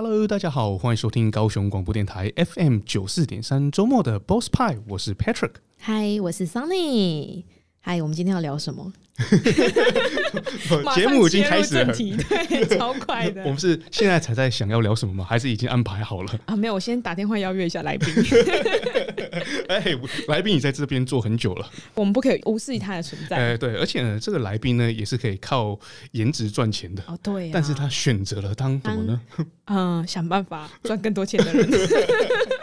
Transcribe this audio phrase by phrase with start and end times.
[0.00, 5.54] Hello，大家好，欢迎收听高雄广播电台 FM 九四点三周末的 Boss Pie，，我是 Patrick。
[5.76, 7.42] 嗨，我是 Sunny。
[7.80, 8.92] 嗨，我们今天要聊什么？
[10.94, 13.42] 节目已经开始了，对，超快的。
[13.42, 15.24] 我们是现在才在想要聊什么吗？
[15.28, 16.40] 还是已经安排好了？
[16.46, 18.08] 啊，没有，我先打电话邀约一下来宾。
[19.68, 19.84] 哎，
[20.28, 23.36] 来宾你在这边坐很久了，我们不可以无视他的存在。
[23.36, 25.78] 哎，对，而且呢，这个来宾呢也是可以靠
[26.12, 27.02] 颜值赚钱的。
[27.06, 27.50] 哦，对、啊。
[27.52, 29.20] 但是他选择了当什么呢？
[29.66, 31.68] 嗯，想办法赚更多钱的人。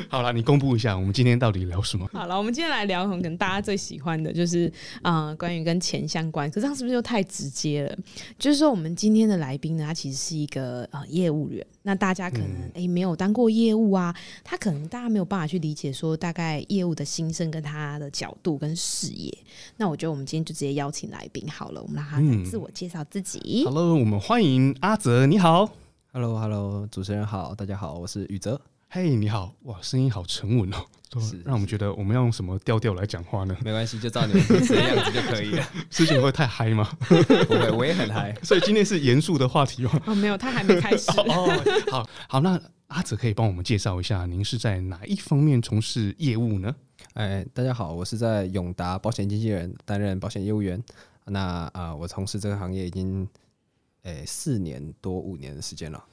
[0.08, 2.08] 好了，你公布一下，我们今天到底聊什么？
[2.12, 4.72] 好了，我们今天来聊可能大家最喜欢的就是
[5.02, 6.48] 啊、呃，关于跟钱相关。
[6.50, 7.98] 可是这样是不是又太直接了？
[8.38, 11.64] 就是说，我们今天的来宾呢，他其实是一个呃业务员。
[11.82, 19.32] 那大家可能诶、嗯欸、没有当过业务啊，他可能大家没有办法去理解说大概业务的心声跟他的角度跟视野。
[19.76, 23.64] 那我觉得我们今天就直接邀请来宾好了，我们让他自我介绍自己。
[23.64, 25.70] 嗯、Hello，我们欢迎阿泽，你好。
[26.12, 28.60] Hello，Hello，主持人好，大家好，我是宇泽。
[28.92, 30.84] 嘿你好，哇，声音好沉稳哦，
[31.20, 33.56] 是让我们觉得我们要用什么调调来讲话呢？
[33.64, 35.64] 没关系，就照你们平时的样子就可以了。
[35.90, 36.90] 事情会太嗨吗？
[37.06, 38.36] 不会，我也很嗨。
[38.42, 40.02] 所以今天是严肃的话题哦？
[40.06, 41.08] 哦，没有，他还没开始。
[41.12, 46.74] 哦，好好，那阿泽可以帮我们介绍一下，您是在哪一方面从事业务呢？
[47.14, 50.82] 哎，大家好，我是在永达保险经纪人担任保险业务员。
[51.26, 53.28] 那啊、呃，我从事这个行业已经。
[54.02, 56.04] 诶，四年多五年的时间了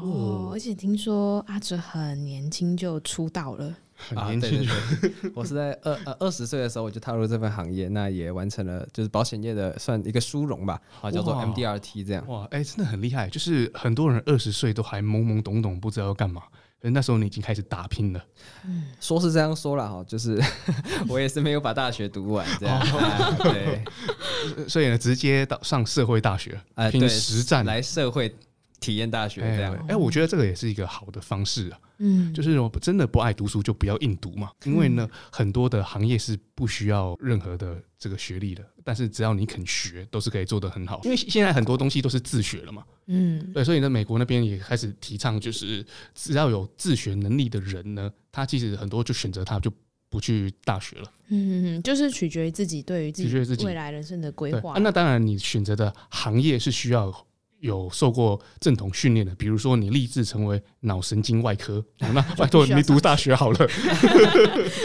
[0.00, 4.68] 哦，而且听说阿哲很年轻就出道了，很年轻。
[4.68, 12.26] 啊、对对对我是在二呃二十岁的时候我就踏入这份行业，那也完成了就是保险业的算一个殊荣吧，啊，叫做 MDRT 这样。
[12.26, 16.42] 哇，哎，真的很厉害，就是很多人二十岁都还懵懵懂懂，不知道要干嘛。
[16.90, 18.24] 那时候你已经开始打拼了，
[18.64, 20.40] 嗯，说是这样说了哈，就是
[21.08, 23.84] 我也是没有把大学读完这样，哦、 对，
[24.68, 27.64] 所以呢，直接到上社会大学，呃，拼实战。
[27.64, 28.34] 来社会
[28.86, 31.78] 体验大学这样，哎，我觉得这个也是一个好的方式啊。
[31.98, 34.52] 嗯，就是我真的不爱读书，就不要硬读嘛。
[34.64, 41.00] 因为呢，很多的行业是不需要任何的这个学历的，但是只要你肯学，都是可以做得很好。
[41.02, 42.84] 因为现在很多东西都是自学了嘛。
[43.06, 45.84] 嗯，对，所以呢，美国那边也开始提倡，就是
[46.14, 49.72] 只要有自学能力的人呢，他其实很多就选择他就
[50.08, 51.10] 不去大学了。
[51.28, 54.74] 嗯，就是取决于自己对于自己未来人生的规划。
[54.74, 57.26] 啊，那当然，你选择的行业是需要。
[57.66, 63.58] 有受过正统训练的，比如说你立志成为脑神经外科， 那拜托你读大学好了，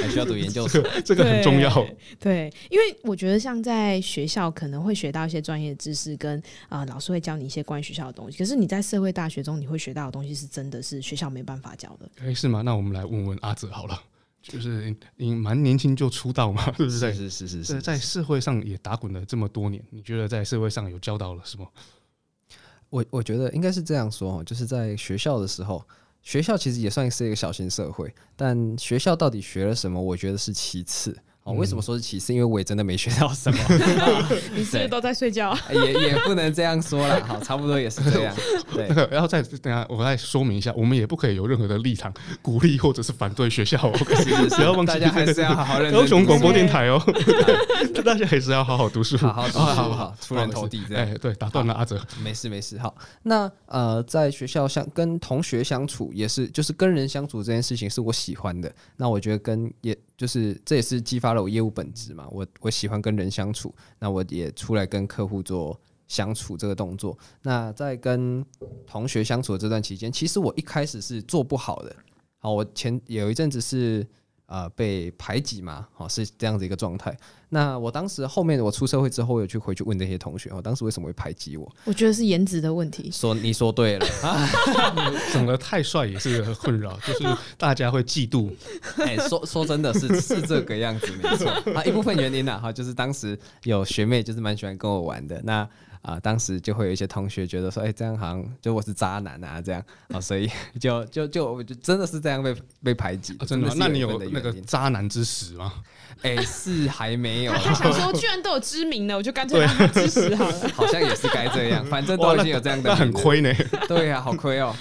[0.01, 1.71] 还需要读研究生， 这个很重要。
[2.19, 6.37] 对，因为我觉得像在学校可能会学到一些专业知识，跟
[6.67, 8.37] 啊、呃、老师会教你一些关于学校的东西。
[8.37, 12.09] 可是你在社会大学中，你会学到的东西是真的是学校没办法教的。
[12.19, 12.61] 哎，是吗？
[12.61, 14.01] 那我们来问问阿泽好了，
[14.41, 16.99] 就是你蛮年轻就出道嘛，是不是？
[16.99, 21.67] 是是是是是，在社会上也打滚了这么多年，你觉得在社会上有教到了什么？
[22.91, 25.83] 我我觉得应该是这样说，就是在学校的时候，
[26.21, 31.17] 学校其实也算是一个小型社会，但学校到底学了什么，我觉得是其次。
[31.43, 32.33] 哦，为什么说是歧视？
[32.33, 33.57] 因为我也真的没学到什么。
[34.53, 35.57] 你是不是都在睡觉？
[35.73, 37.19] 也也不能这样说了。
[37.25, 38.35] 好，差不多也是这样。
[38.71, 42.13] 对， 然后再等下，我再说明一下，我们也不可以有任何的立场
[42.43, 43.79] 鼓励或者是反对学校。
[43.91, 45.99] 不要忘记，大家还是要好好认真。
[45.99, 47.01] 高雄广播电台哦，
[48.05, 50.83] 大家还是要好好读书，好好读书，好好出人头地。
[50.87, 51.99] 这样，哎，对，打断了阿哲。
[52.23, 52.77] 没事没事。
[52.77, 58.71] 好，那呃，在学校相跟同学相处，也是就是跟人相处这件事情是我喜欢的。
[58.95, 59.97] 那我觉得跟也。
[60.21, 65.75] 就是这也是激发了我业务本质嘛，我我喜欢跟人相处，那我也出来跟客户做
[66.07, 67.17] 相处这个动作。
[67.41, 68.45] 那在跟
[68.85, 71.95] 同学相处的这段期间，其实我一开始是做不好的。
[72.37, 74.07] 好，我前有一阵子是。
[74.51, 77.17] 呃，被排挤嘛，好，是这样子一个状态。
[77.47, 81.73] 那我当时后面我出社会之后，我有去回去问那些同学，我当时为什么会排挤我？
[81.85, 83.09] 我觉得是颜值的问题。
[83.09, 84.05] 说你说对了，
[85.31, 88.51] 长得太帅也是个困扰，就是大家会嫉妒。
[88.99, 91.49] 哎、欸，说说真的是是这个样子，没错。
[91.73, 95.65] 啊，一部分原因呢，哈，就是当时有学妹就是蛮喜欢跟我玩的，那。
[96.01, 103.45] 啊，当时就会有一些同学觉得说，哎、欸，这样好像就我是渣男啊，这样啊，所以 就就就就真的是这样被被排挤、啊。
[103.45, 103.73] 真的？
[103.75, 105.73] 那你有那个渣男之实吗？
[106.23, 107.53] 哎、欸，是还没有。
[107.53, 110.69] 他想说，居然都有知名的，我就干脆让他之实好了。
[110.75, 113.51] 好像也是该这样，反正都已经有这样的，很亏呢。
[113.87, 114.75] 对呀、啊，好亏哦。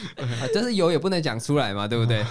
[0.52, 2.25] 但是有也不能讲出来嘛，对不对？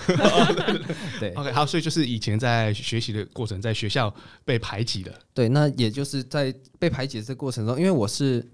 [1.19, 1.29] 对。
[1.33, 4.13] OK，好，所以就是以前在学习的过程，在学校
[4.43, 5.11] 被排挤的。
[5.33, 8.45] 对，那也就是在被排挤的这个过程中，因为我是。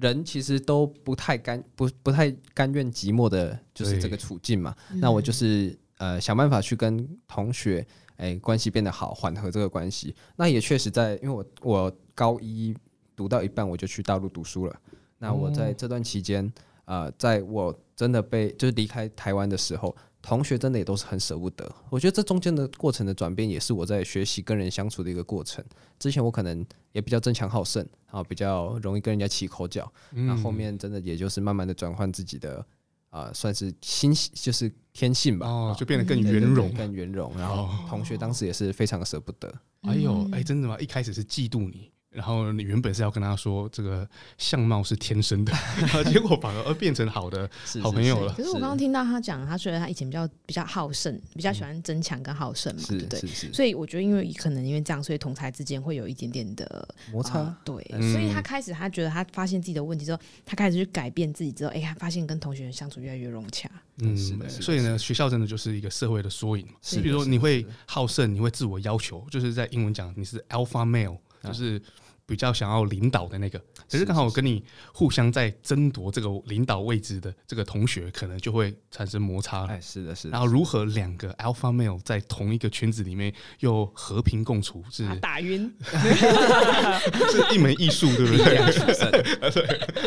[0.00, 4.74] 人其实都不太甘不不太甘愿寂寞的，就是这个处境嘛。
[4.94, 7.86] 那我就是呃想办法去跟同学
[8.16, 10.14] 诶、欸、关系变得好，缓和这个关系。
[10.36, 12.74] 那也确实在，因为我我高一
[13.16, 14.76] 读到一半我就去大陆读书了。
[15.18, 16.52] 那我在这段期间
[16.84, 19.94] 呃，在我真的被就是离开台湾的时候，
[20.26, 21.70] 同学真的也都是很舍不得。
[21.90, 25.62] 我觉得这中间的过程的转变，也是我在学习跟人相处的一个过程。
[25.98, 32.64] 之前我可能也比较争强好胜，然后比较容易跟人家起口角，那、嗯、后面真的也就是慢慢的转换自己的。
[33.10, 37.32] 啊、呃，算是心就是天性吧，哦，就变得更圆融，更圆融。
[37.38, 39.54] 然后同学当时也是非常的舍不得。
[39.82, 40.76] 哎呦，哎，真的吗？
[40.80, 41.92] 一开始是嫉妒你。
[42.14, 44.08] 然后你原本是要跟他说这个
[44.38, 45.52] 相貌是天生的，
[46.10, 47.50] 结果反而变成好的
[47.82, 48.32] 好朋友了。
[48.34, 53.20] 可是我刚刚听到他讲，他觉得他以前比较比较好胜，比较喜欢争强跟好胜嘛，对不对？
[53.52, 57.42] 所以我觉得，因为可能因为这样，所以同才之间会有一点点的摩擦。
[57.64, 63.68] 对，所以他开始他觉得他发现自己的问题之后，他开始去改变自己之后，哎，他发现跟同学相处越来越融洽。
[63.98, 64.16] 嗯，
[64.48, 66.74] 所以呢，学校真的就是一个社会的缩影嘛。
[66.80, 71.82] 是，比如说你会好胜，你会自我要求，就是在英文讲你是 alpha male，就是。
[72.26, 73.58] 比较想要领导的那个，
[73.90, 79.66] 可是刚好我跟你互相在争夺这个领导位置的这个同学，可能就会产生摩擦。
[79.66, 80.32] 哎，是的，是的。
[80.32, 83.30] 然后如何两个 alpha male 在同一个圈子里面
[83.60, 85.70] 又和平共处，是打晕，
[87.30, 88.56] 是一门艺术，对不对？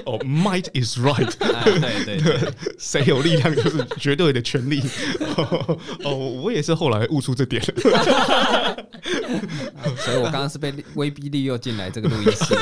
[0.05, 1.31] 哦，might is right，
[1.63, 2.39] 对对对，
[2.79, 4.81] 谁有力量就是绝对的权利。
[6.03, 7.75] 哦，我也是后来悟出这点，所
[10.13, 12.06] 以我刚刚是被威逼利诱进来这个。
[12.07, 12.55] 录音室，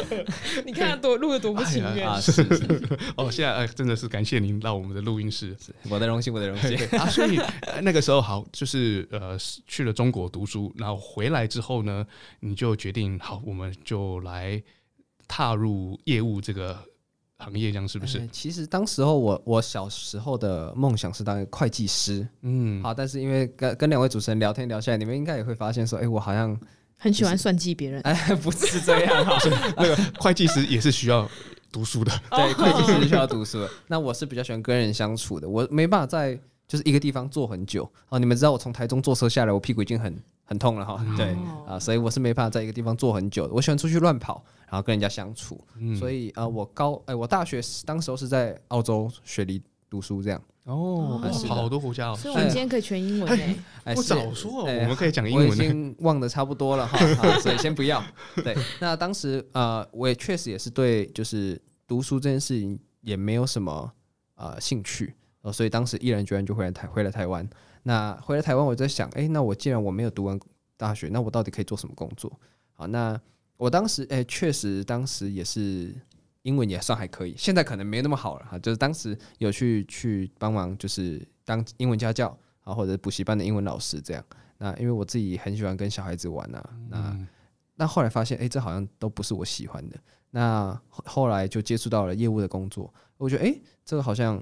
[0.64, 2.18] 你看他多录的多不情愿啊！
[2.22, 5.56] 是是哦，现在哎，真的是感谢您到我们的录音室，
[5.88, 7.06] 我的荣幸，我的荣幸啊！
[7.08, 7.38] 所以
[7.82, 9.36] 那个时候好，就是呃
[9.66, 12.06] 去了中国读书，然后回来之后呢，
[12.40, 14.62] 你就决定好，我们就来
[15.26, 16.78] 踏入业务这个
[17.38, 18.26] 行业，这样是不是？
[18.28, 26.58] 其实当时候我我小时候的梦想是当一个会计师，嗯，好，但是因为跟跟两位主持人聊天聊下来，你们应该也会发现说，哎，我好像。
[27.04, 29.38] 很喜欢算计别人，哎，不是这样哈，
[29.76, 31.30] 那个会计师也是需要
[31.70, 33.68] 读书的，对，会计师是需要读书的。
[33.88, 36.34] 那我是比较喜欢跟人相处的，我没办法在
[36.66, 37.86] 就是一个地方坐很久。
[38.08, 41.04] 哦，你们知道我从台中坐车下来，我屁股已经很很痛了哈。
[41.14, 41.36] 对
[41.68, 43.52] 啊，所以我是没办法在一个地方坐很久的。
[43.52, 45.62] 我喜欢出去乱跑，然后跟人家相处。
[45.98, 49.60] 所以啊，我高哎，我大学当时候是在澳洲雪梨
[49.90, 50.40] 读书这样。
[50.64, 55.48] 哦，好多国家哦，所以我们今天可以全英文哎，不早说，我们可以讲英文。
[55.48, 56.98] 我已经忘得差不多了哈，
[57.40, 58.02] 所以先不要。
[58.36, 63.92] 对，那当时呃，我也确实也是对，就是读书这件事情也没有什么
[64.36, 65.14] 呃兴趣，
[65.52, 67.46] 所以当时毅然决然就回来台，回来台湾。
[67.82, 70.40] 那回来台湾，我在想，哎，那我既然我没有读完
[70.78, 72.32] 大学，那我到底可以做什么工作？
[72.72, 73.20] 好，那
[73.58, 75.94] 我当时哎，确实当时也是。
[76.44, 78.58] 英文也算还可以，现在可能没那么好了哈。
[78.58, 84.24] 就是当时有去去帮忙，就是当英文家教啊，或者补习班的英文老师这样。
[84.58, 87.18] 那因为我自己很喜欢跟小孩子玩啊，那
[87.76, 89.96] 那后来发现，哎，这好像都不是我喜欢的。
[90.30, 94.40] 那后来就接触到了业务的工作，我觉得，哎，这个好像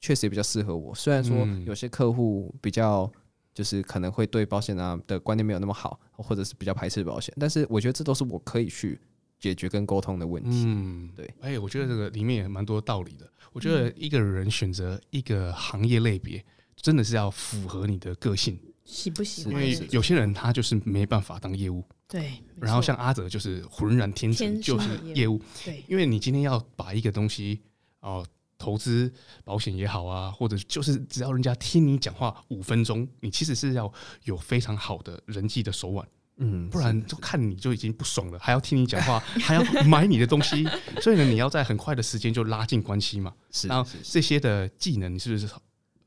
[0.00, 0.94] 确实也比较适合我。
[0.94, 3.10] 虽然说有些客户比较
[3.52, 9.00] 就是可能会对保险啊的观念没有那么好，或者是比较排斥保险，但是我觉得这都是我可以去。
[9.38, 13.30] 解决跟沟通的问题，嗯，对，哎、欸，我觉得这个里面也蛮多道理的。
[13.52, 16.44] 我觉得一个人选择一个行业类别，
[16.76, 19.52] 真的是要符合你的个性，喜不喜欢？
[19.52, 22.32] 因为有些人他就是没办法当业务，对。
[22.60, 25.82] 然后像阿泽就是浑然天成，就是业务，对。
[25.88, 27.60] 因为你今天要把一个东西
[28.00, 28.26] 哦、呃，
[28.58, 29.12] 投资
[29.44, 33.90] 保险也好啊，或者就是只要人家听你讲话五分钟，你其实是要
[34.24, 36.06] 有非常好的人际的手腕。
[36.38, 40.68] 嗯，不然就看你就已经不爽了，还要听你讲话， 还要买你的东西，
[41.00, 43.32] 所以呢，你要在很快的时间就拉近关系嘛。
[43.50, 45.48] 是，然后这些的技能，你是不是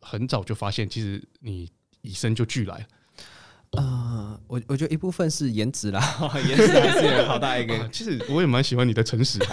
[0.02, 1.70] 很早就发现，其实你
[2.02, 2.88] 与生就俱来？
[3.72, 6.02] 呃，我我觉得一部分是颜值啦，
[6.48, 7.88] 颜值还是有好大一个。
[7.90, 9.38] 其实我也蛮喜欢你的诚实。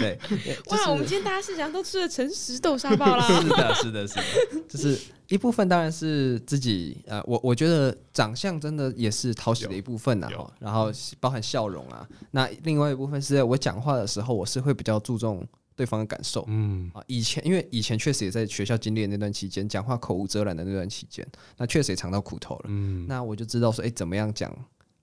[0.00, 0.18] 对，
[0.66, 3.26] 哇，我们今天大家是想都吃了诚实豆沙包啦。
[3.26, 4.22] 是的，是的，是的，
[4.68, 4.98] 就是
[5.28, 12.06] 一部分当然是自己呃，我我觉得长相真的也是讨喜的一部分呐，然后包含笑容啊。
[12.30, 15.46] 那另外一部分是我讲话的时候，我是会比较注重。
[15.80, 16.90] 对方的感受，嗯。
[16.92, 24.54] 啊，以前因为以前确实也在学校经历的那段期间，讲话口无遮拦的那段期间，那确实也尝到苦头了，嗯，那我就知道说，哎，怎么样讲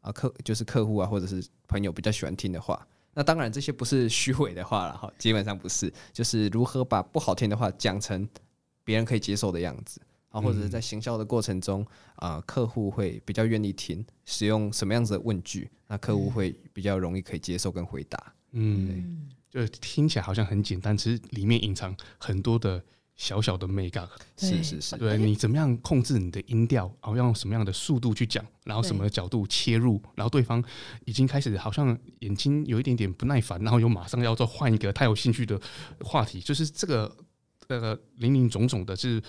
[0.02, 8.30] 啊，客就是客户啊，或者是朋友比较喜欢听的话，那当然这些不是虚伪的话了哈，基本上不是，就是如何把不好听的话讲成
[8.84, 11.84] 别人可以接受的样子啊，或者是在行销的过程中
[12.18, 19.28] 啊，客户会比较愿意听，使用什么样子的问句，那客户会比较容易可以接受跟回答，嗯。
[19.66, 22.84] 就听起来好像很简单，其实里面隐藏很多的
[23.16, 30.64] 小小的美感，是是是，对你怎么样控制你的音调，然后用什么样的速度去讲，然后什么角度切入，然后对方
[31.06, 35.60] 已经开始好像眼睛有一点点不耐烦，然后又马上要再换一个他有兴趣的
[36.02, 37.12] 话题，就是这个
[37.68, 39.20] 那个林林总总的，是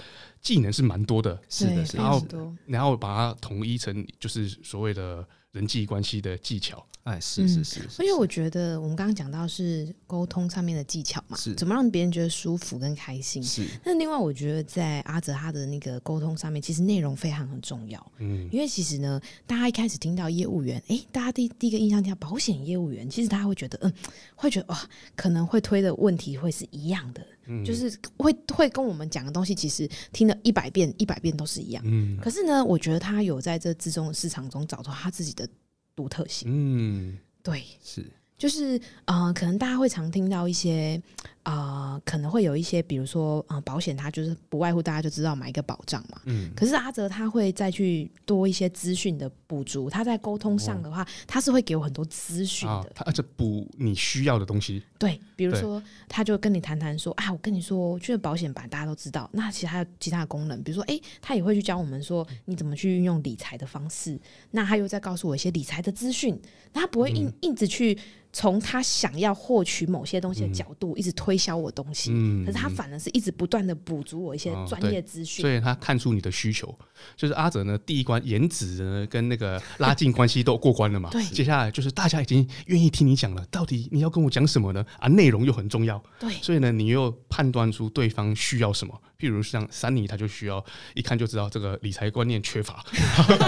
[0.42, 2.26] 技能是蛮多的，是的，是的，然后
[2.66, 6.84] 然后把它统一成就是所谓的人际关系的技巧。
[7.04, 13.42] 哎，是是是，所以我觉得我们刚刚讲到是沟通上面的技巧嘛，是怎么让别人觉得舒服跟开心。
[13.42, 18.12] 是，那另外我觉得在阿泽他的那个沟通上面，其实内容非常很重要。
[18.18, 23.92] 嗯，因为其实呢，大家一开始听到业务员，哎，大家第第一个印象听到保险业务员，其实大家会觉得，嗯，
[24.34, 24.78] 会觉得哇，
[25.16, 31.82] 可能会推的问题会是一样的，嗯，就是会会跟我们讲的东西，其实听了一百遍，一百遍都是一样。
[31.84, 35.48] 嗯，可是呢，我觉得他有在这之中的市场中找到他自己的。
[35.96, 38.06] 独特性，嗯，对，是，
[38.38, 41.02] 就是，呃，可能大家会常听到一些。
[41.48, 46.20] 啊、呃，可能会有一些，比如说，啊、呃，保险它就是不外乎大家就知道买一个保障嘛。
[46.26, 46.52] 嗯。
[46.54, 52.74] 可是阿哲他会再去多一些资讯的补足，他在沟通上的话，他是会给我很多资讯的。
[52.74, 54.82] 哦、他而且补你需要的东西。
[54.98, 64.20] 对，比如说，他就跟你谈谈说，啊，我跟你说，就是保险版大家都知道，那其实还有其他的功能，比如说，哎、欸，他也会去教我们说，你怎么去运用理财的方式。
[64.50, 66.38] 那他又在告诉我一些理财的资讯，
[66.74, 67.96] 那他不会硬、嗯、硬直去。
[68.30, 76.76] 从他想要获取某些东西的角度，一直推销我东西，嗯，可是他反而是一直不断的补足我一些专业资讯，所以他看出你的需求。
[77.16, 84.84] 就是阿哲呢，第一关颜值呢跟那个拉近关系都过关了嘛，对，接下来就是大家已经愿意听你讲了，到底你要跟我讲什么呢？
[84.98, 89.00] 啊，内容又很重要，对，所以呢，你又判断出对方需要什么。
[89.18, 92.84] 譬如像三尼，他就需要一看就知道这个理财观念缺乏，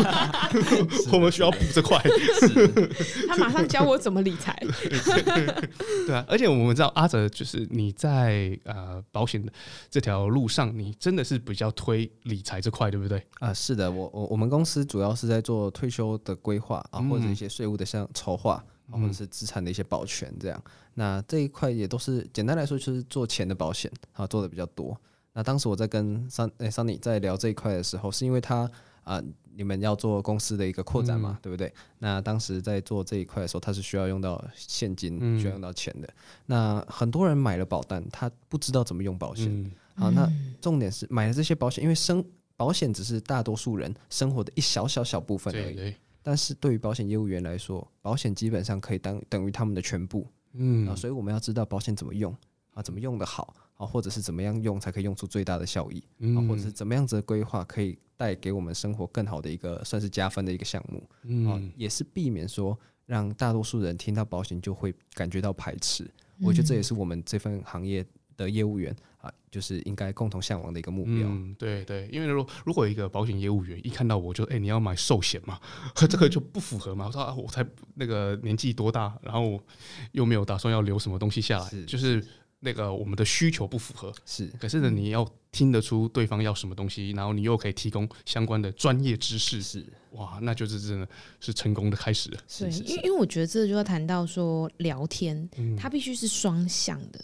[1.12, 1.96] 我们需要补这块。
[3.28, 4.52] 他马上教我怎么理财。
[6.08, 9.52] 对啊，而且我们知道阿哲就是你在呃保险的
[9.88, 13.18] 这条路上，你真的是比较推理财这块，对不对？
[13.34, 18.60] 啊、呃，是的，我我我们公司主要是在做退休的规划啊，或者一些税务的像筹划，
[18.90, 20.60] 或者是资产的一些保全这样。
[20.94, 25.00] 那这一块也都是简单来说，就是做钱的保险啊，做的比较多。
[25.32, 28.62] 那当时我在跟桑诶桑尼在聊这一块的时候，是因为他
[29.02, 31.72] 啊、呃，你们要做公司的一个扩展嘛，嗯、对不对？
[31.98, 36.08] 那当时在做这一块的时候，他是需要用到现金，嗯、需要用到钱的。
[36.46, 39.46] 那很多人买了保单，他不知道怎么用保险。
[39.48, 42.24] 嗯、好，那重点是买了这些保险，因为生
[42.56, 45.74] 保险只是大多数人生活的一小小小部分而已。
[45.74, 45.96] 对对。
[46.22, 50.26] 但是对于保险业务员来说，保险基本上可以当等于他们的全部。
[50.52, 52.36] 嗯啊，所以我们要知道保险怎么用
[52.74, 53.54] 啊，怎么用的好。
[53.80, 56.04] 啊，或者是怎么样用才可以用出最大的效益？
[56.36, 61.48] 啊，或者是怎么样子的规划可以带给我们生活更好的一个算是加分的一个项目？
[61.48, 66.06] 啊，也是避免说让大多数人听到保险就会感觉到排斥。
[66.42, 68.04] 我觉得这也是我们这份行业
[68.36, 71.14] 的业务员啊，就是应该共同向往的一个目标。
[71.26, 75.58] 嗯，对对，因为如果如果一个保险业务员一看到我就哎、欸，你要买寿险嘛，
[75.94, 77.06] 这个就不符合嘛。
[77.06, 79.58] 我说啊，我才那个年纪多大，然后
[80.12, 82.22] 又没有打算要留什么东西下来，是就是。
[82.60, 91.08] 那个我们的需求不符合，是，可是呢，你要听得出对方要什么东西，然后你又可以提供相关的专业知识，是，哇，那就是真的
[91.40, 92.40] 是成功的开始了。
[92.58, 97.18] 对，因为因为我觉得这就要谈到说聊天，它必须是双向的，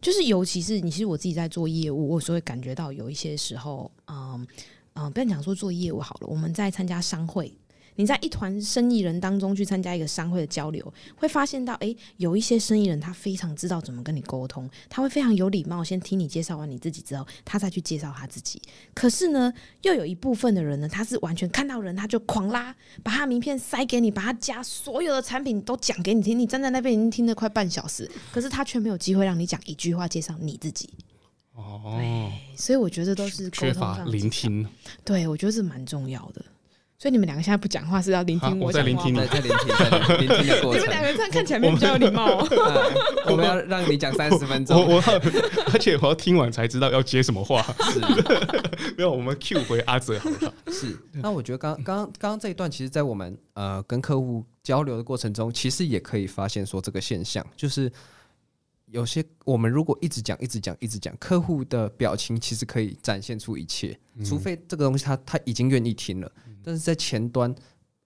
[0.00, 4.46] 就是尤其是你其实我自己在做业务，我有时候会感觉到有一些时候，嗯
[4.94, 7.50] 嗯，不要讲说做业务好了，我们在参加商会。
[7.96, 18.60] 你在一团生意人当中去参加一个商会的交流，会发现到，诶，有一些生意人他非常知道怎么跟你沟通，他会非常有礼貌，先听你介绍完你自己之后，他再去介绍他自己。
[18.94, 30.88] 可是呢，又有一部分的人呢，他是完全看到人他就狂拉，把他名片塞给你，把他家所有的产品都讲给你听，你站在那边已经听了快半小时，可是他却没有机会让你讲一句话介绍你自己。
[31.54, 34.66] 哦，对，所以我觉得都是缺乏聆听。
[35.04, 36.42] 对，我觉得是蛮重要的。
[37.02, 38.66] 所以你们两个现在不讲话，是要聆听我讲话？
[38.66, 40.84] 我在聆听，在聆听，聆听的过程。
[40.84, 42.38] 你们两个这样看起来没比较有礼貌。
[43.26, 45.02] 我们要让你讲三十分钟，我我，
[45.74, 47.60] 而且我要听完才知道要接什么话。
[47.90, 47.98] 是，
[48.96, 50.54] 没有，我们 Q 回阿泽好了。
[50.68, 57.90] 是，那我觉得刚刚刚刚这一段，其实，在我们呃跟客户交流的过程中，其实也可以发现说这个现象，就是。
[58.86, 66.30] 有些我们如果一直讲、一直讲、一直讲，客户的表情其实可以展现出一切，除非这个东西他他已经愿意听了。
[66.62, 67.50] 但是在前端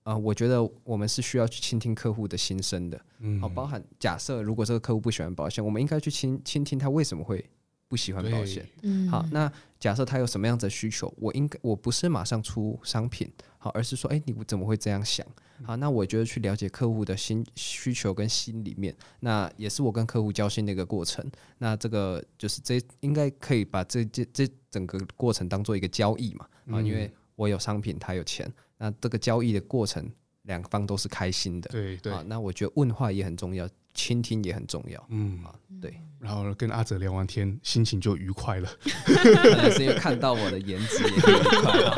[0.02, 3.00] 啊、呃，我觉得我们是需要去倾听客户的心声的。
[3.18, 7.44] 嗯好，包含假设如果这个客户不喜欢保险，我们应该去倾倾听他为什么会
[7.88, 8.66] 不喜欢保险。
[8.82, 15.26] 嗯，好，那假设他有什么样子的需求，我应该我不是马上出商品，好，而是说，哎，你怎么会这样想？
[15.64, 21.24] 好，那我觉得去了解客户的心需求跟心里面，那也是我跟客户交心的一个过程。
[21.56, 26.46] 那这个就是这应该可以把这这这整个过程当做一个交易嘛？
[26.72, 30.10] 啊，因为我有商品，他有钱，那这个交易的过程
[30.42, 31.70] 两方都是开心的。
[31.70, 32.12] 对对。
[32.12, 35.06] 啊，那我觉得问话也很重要，倾听也很重要。
[35.10, 36.00] 嗯啊，对。
[36.26, 38.68] 然后跟阿哲聊完天，心情就愉快了。
[39.04, 41.96] 可能是因为看到我的颜值也愉快啊。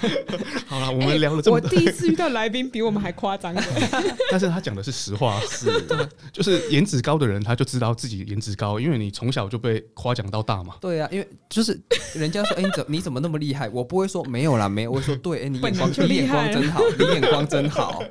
[0.66, 3.54] 好了，我们聊了这么多，我第一次遇到来宾比我们还夸张。
[4.32, 5.70] 但是他讲的是实话，是，
[6.32, 10.76] 就是颜值高的人，他就知道自己颜值高，因为你从小就被夸奖到大嘛。
[10.80, 11.78] 对啊，因为就是
[12.14, 13.68] 人家说，哎，你怎你怎么那么厉害？
[13.68, 18.02] 我不会说没有啦，没有，我会说对，哎，你眼光你眼光真好，你眼光真好。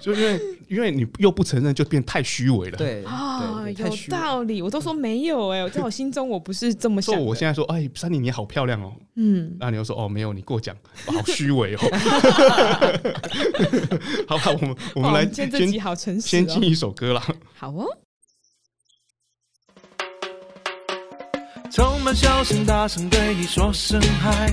[0.00, 2.78] 就因为因为你又不承认，就变太虚伪了。
[2.78, 3.60] 对啊。
[3.90, 7.20] 有道理，我都说没有哎、欸，在我心中我不是这么想。
[7.20, 11.78] 我现在说，哎，珊妮你好漂亮哦，嗯，那你又说哦没有，你过奖，好虚伪哦。
[14.28, 17.22] 好吧，我们我们来先自己好诚实、哦，先进一首歌啦。
[17.56, 17.86] 好哦。
[21.70, 24.52] 充满笑声，大声对你说声嗨。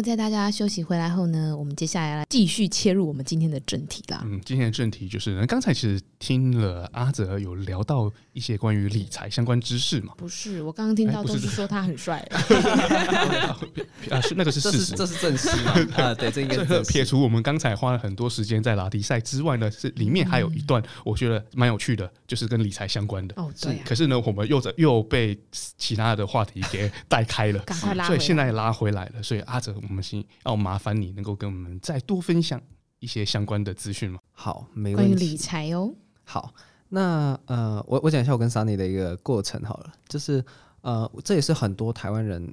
[0.00, 4.22] 好，在大家休息回来后呢，我们接下来来继续切入我们今天的正题啦。
[4.24, 10.14] 嗯，今天的正题就是，刚才其实听了阿泽有聊到一些关于理财相关知识嘛？
[10.16, 12.18] 不是，我刚刚听到都是说他很帅
[14.10, 15.50] 啊，是那个是事实，这是正事
[15.94, 16.14] 啊。
[16.14, 23.34] 对，这应该是撇除我们刚才花了很多时间在拉迪赛之外呢，是里面还有一段我觉得蛮有趣的，就是跟理财相关的。
[23.36, 23.76] 哦，对。
[23.84, 25.38] 可是呢，我们又在又被
[25.76, 29.22] 其他的话题给带开了，赶快拉，所以现在拉回来了。
[29.22, 29.74] 所以阿泽。
[29.89, 32.60] 我们先要麻烦你能够跟我们再多分享
[32.98, 34.20] 一些相关的资讯吗？
[34.30, 35.10] 好，没问题。
[35.10, 35.94] 关于理财哦。
[36.22, 36.54] 好，
[36.90, 40.44] 那呃，我我讲一下我跟 Sunny 的一个过程好了，就是
[40.82, 42.52] 呃，这也是很多台湾人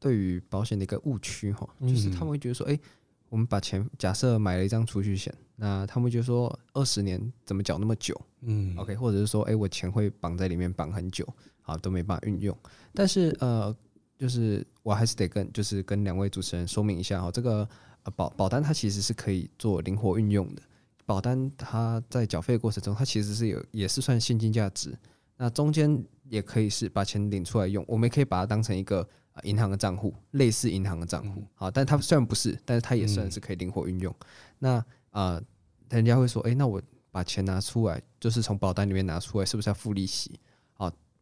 [0.00, 2.80] 对于保险的一个误区哈，就是他们会觉得说，哎、嗯，
[3.28, 8.18] 我们把钱假设买了一张储蓄险，那他们会觉得说二十年怎么缴那么久？
[8.40, 11.28] 嗯，OK，或者是说，哎，我钱会绑在里面绑很久，
[11.60, 12.56] 好，都没办法运用。
[12.94, 13.74] 但是呃。
[14.22, 17.68] 就是我还是得跟就是跟两位主持人说明一下哈，这个
[18.14, 20.62] 保保单它其实是可以做灵活运用的。
[21.04, 24.96] 保单它在缴费过程中，它其实是有也是算现金价值。
[25.36, 29.04] 那中间也可以是把钱领出来用，我们也可以把它当成一个
[29.42, 31.42] 银行的账户，类似银行的账户。
[31.56, 34.14] 好，但它虽然不是，但是它也算是可以灵活运用。
[34.60, 34.74] 那
[35.10, 35.42] 啊、呃，
[35.88, 36.80] 人家会说，哎，那我
[37.10, 40.38] 把钱拿出来，就是从保单里面拿出来，是不是要付利息？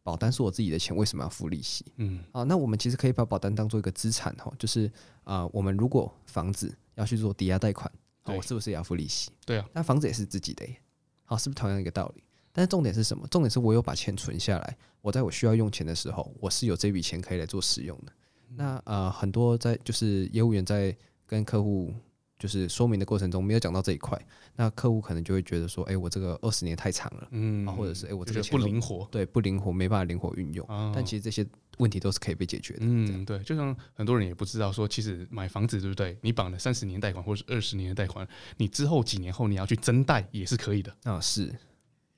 [0.03, 1.85] 保单是我自己的钱，为什么要付利息？
[1.97, 4.87] 嗯，啊，那我们其实可以把保单当做一个资产哈，就是
[5.23, 7.91] 啊、呃，我们如果房子要去做抵押贷款，
[8.25, 9.29] 我、哦、是不是也要付利息？
[9.45, 10.75] 对啊，那房子也是自己的耶，
[11.23, 12.23] 好，是不是同样一个道理？
[12.51, 13.27] 但是重点是什么？
[13.27, 18.11] 重点是我有把钱存下来，我在我需要用钱的时候，我是有这笔钱可以来做使用的。
[18.49, 21.93] 嗯、那呃，很多在就是业务员在跟客户。
[22.41, 24.19] 就是说明的过程中没有讲到这一块，
[24.55, 30.65] 那客户可能就会觉得说，哎、欸，我这个二十年太长了，嗯，或者是哎、欸，我这个不灵活，对，不灵活，没办法灵活运用。
[30.67, 31.45] 哦、但其实这些
[31.77, 32.79] 问题都是可以被解决的。
[32.81, 36.17] 嗯，对，就像很多人也不知道说，其实买房子对不对？
[36.21, 38.27] 你绑了三十年贷款或者是二十年的贷款，
[38.57, 40.91] 你之后几年后你要去增贷也是可以的。
[41.03, 41.45] 啊、哦，是，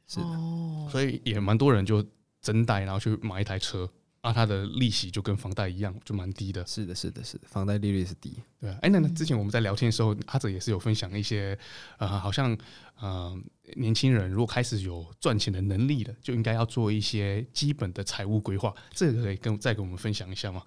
[0.07, 2.01] 是的，哦、所以也蛮多人就
[2.39, 3.89] 增贷，然后去买一台车。
[4.23, 6.65] 啊，它的利息就跟房贷一样，就蛮低的。
[6.65, 8.33] 是的，是的，是的，房贷利率是低。
[8.57, 11.59] 对啊，哎、欸，那那之前我们在聊天的时候，阿哲也是有分享一些，
[11.97, 12.57] 呃，好像
[13.01, 13.37] 呃，
[13.75, 18.73] 年轻人如果开始有赚钱的能力了，就应该要做一些基本的财务规划。
[18.91, 20.63] 这个可以跟再跟我们分享一下吗？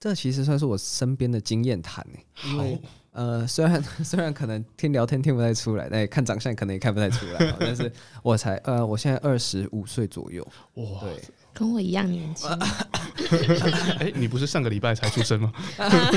[0.00, 2.48] 这其实算是我身边的经验谈诶。
[2.48, 2.80] 因为好
[3.12, 10.42] 呃，虽然 虽然可能听聊天听不太出来，但看长相可能也看不太出来，但是我才呃，我现在二十五岁左右。
[10.76, 11.22] 哇，对。
[11.56, 12.48] 跟我一样年轻。
[13.98, 15.52] 哎，你不是上个礼拜才出生吗？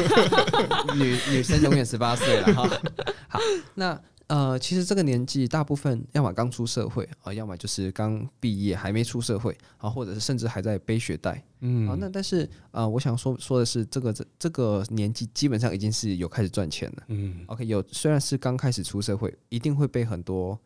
[0.96, 2.70] 女女生永远十八岁了哈。
[3.28, 3.40] 好，
[3.74, 11.44] 那呃，其实这个年纪，大部分要么刚出社会啊，要么就是刚毕业还没出社会啊，或者是甚至还在背学贷。
[11.62, 17.04] 嗯，好，那但是呃，我想说说的是，这个这这个年纪基本上已经是有开始赚钱了。
[17.08, 20.60] 嗯，OK，有虽然是刚开始出社会，一定会被很多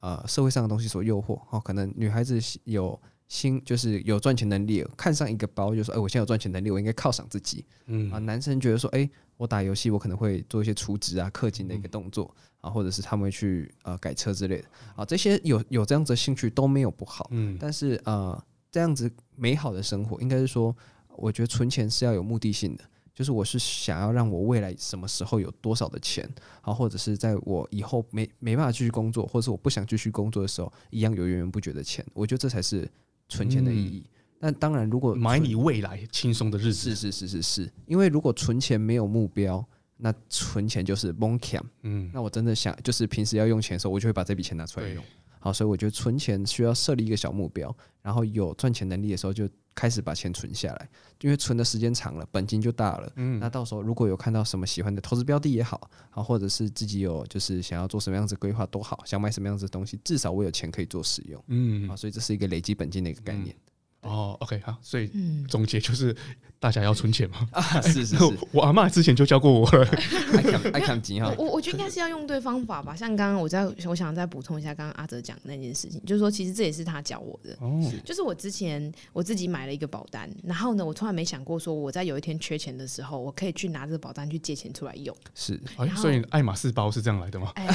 [0.00, 1.40] 呃社会上的东西所诱惑。
[1.50, 3.00] 哦，可能女孩子有。
[3.30, 7.64] 心就是有赚钱能力，看上一个包，就说，哎、欸，我现在有赚钱能力，我应该犒赏自己。
[7.86, 14.64] 嗯啊，男生觉得说，哎、欸，我打游戏，我可能会做一些储值啊、氪金的一个动作、嗯、啊，或者是他们会去呃改车之类的
[14.96, 17.28] 啊，这些有有这样子的兴趣都没有不好。
[17.30, 18.36] 嗯，但是呃，
[18.72, 20.76] 这样子美好的生活，应该是说，
[21.16, 22.84] 我觉得存钱是要有目的性的。
[23.12, 26.28] 就是我是想要让我未来什么时候有多少的钱，
[26.62, 32.04] 啊，或者是在我以后没没办法继续工作，或者是我不想继续工作的时候，一样有源源不绝的钱。
[32.14, 32.90] 我觉得这才是
[33.30, 34.04] 存钱的意义。
[34.38, 39.62] 但当然，如果买你未来轻松的日子，是是是是是，因为如果存钱没有目标，
[39.98, 41.62] 那存钱就是蒙卡。
[41.82, 45.04] 嗯，那我真的想，就是平时要用钱的时候，我就会把这笔钱拿出来用。
[45.38, 50.88] 好，所以我觉得存钱需要设立一个小目标，然后有赚钱能力的时候就开始把钱存下来，
[51.20, 53.12] 因为存的时间长了，本金就大了。
[53.16, 61.42] 嗯，那到时候如果有看到什么喜欢的投资标的也好，啊，或者是自己有就是想要做什么样子规划都好，想买什么样子的东西，至少我有钱可以做使用。
[61.48, 63.54] 嗯，啊，所以这是一个累积本金的一个概念。
[64.02, 65.10] 嗯、哦，OK，好，所以
[65.48, 66.16] 总结就是。
[66.60, 67.48] 大家要存钱吗？
[67.52, 69.88] 啊，是是是，我阿妈之前就教过我了。
[70.34, 71.00] 爱看爱看。
[71.38, 72.94] 我我觉得应该是要用对方法吧。
[72.94, 77.56] 像刚刚我在，我想再补充一下，刚刚阿哲讲的那件事情，就是说，其实这也是他教我的。
[77.60, 77.80] 哦。
[78.04, 85.16] 就是我之前我自己买了一个保单，然后呢，我从来没想过说我在有一天缺钱的时候，我可以去拿这个保单去借钱出来用。
[85.34, 85.58] 是。
[85.78, 87.50] 哎，所以爱马仕包是这样来的吗？
[87.54, 87.66] 哎。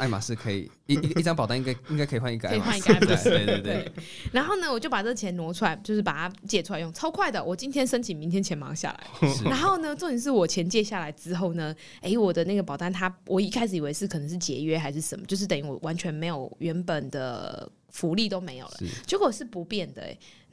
[0.00, 2.82] 爱马仕可以一一一张保单应该应该可以换一个爱马仕。
[2.82, 3.30] 可以换一个爱马仕。
[3.30, 3.92] 对对对。
[4.32, 9.28] 然后呢，我就把这钱挪出来，就是把借出来用超快的，我今天申请，明天钱忙下来。
[9.44, 20.02] 然后呢，重点是我钱借下来之后呢，哎、我的那个保单，它我一开始以为是可能是节约还是什么，就是等于我完全没有原本的福利都没有了，结果是不变的、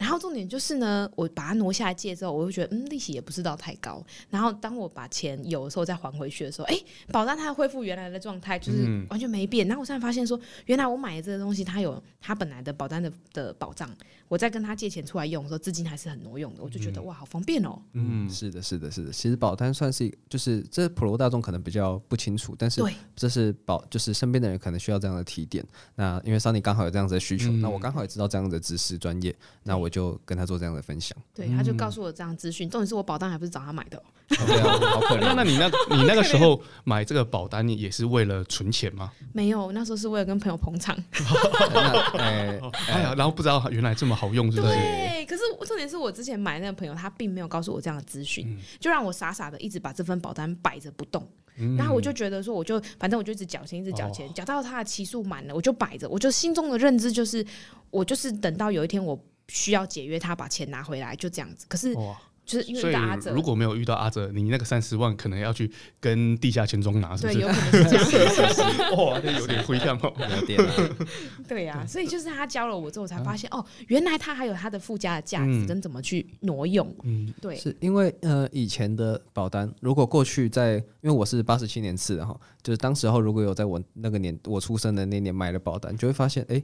[0.02, 4.04] 然后重点就是呢，我把它挪下来借之后，我就觉得嗯，利息也不是到太高。
[4.32, 9.68] 然后当我把钱有的时候再还回去的时候，哎、欸，保单它恢复原来的状态，就是完全没变。
[9.68, 13.88] 然后我现在发现说，原来我买的这个东西，它有它本来的保单的的保障。
[14.28, 17.78] 我在跟他借钱出来用的时候，资金还是很挪用的，我就觉得哇，好方便哦。
[17.92, 19.12] 嗯，是的，是的，是的。
[19.12, 22.82] 其实保单算是，就是这普罗大众可能比较不清楚，但是
[23.14, 25.62] 这是保，就是身边的人可能需要这样的提点。
[25.96, 31.16] 那因为 Sunny 刚好有这样子的需求，那我刚好也知道这样的知识专业，那我就跟他做这样的分享。
[31.36, 34.02] 对，他就告诉我这样资讯，重点是我保单还不是找他买的。
[34.30, 35.22] 对啊，好可怜。
[35.22, 39.12] 那 那你那，你那个时候买这个保单，你也是为了存钱吗？
[39.34, 40.98] 没有，那时候是为了跟朋友捧场。
[42.18, 44.74] 哎呀，然后不知道原来这么好用，是不是？
[44.74, 51.28] 对，可是重点是我之前买那个朋友，他并没有告诉我这样的资讯，就让我傻傻的一直把这份保单摆着不动。
[51.78, 56.10] 然后我就觉得说，我就反正我就一直缴钱，一直缴钱，缴到他的期数满了，我就摆着。
[56.10, 57.46] 我就心中的认知就是，
[57.92, 61.66] 我就是等到有一天我需要解约，他把钱拿回来，就这样子。
[61.68, 61.96] 可是。
[62.44, 67.40] 就是因为阿哲，如果没有遇到阿哲，你那个三十万可能要去跟地下钱庄拿，是不是？
[67.40, 68.92] 对，有可能是这样。
[68.98, 70.60] 哇，这有点灰暗哦，有点。
[71.48, 76.94] 对呀，所以就是他教了我之后，才发现哦，原来他还有他的附加的价值跟怎么去挪用。
[77.04, 77.56] 嗯，对。
[77.56, 86.62] 是因为呃，以前的保单，如果过去在，因为我是八十七年次的哈，就是当时候如果有在我那个年我出生的那年买了保单，就会发现哎。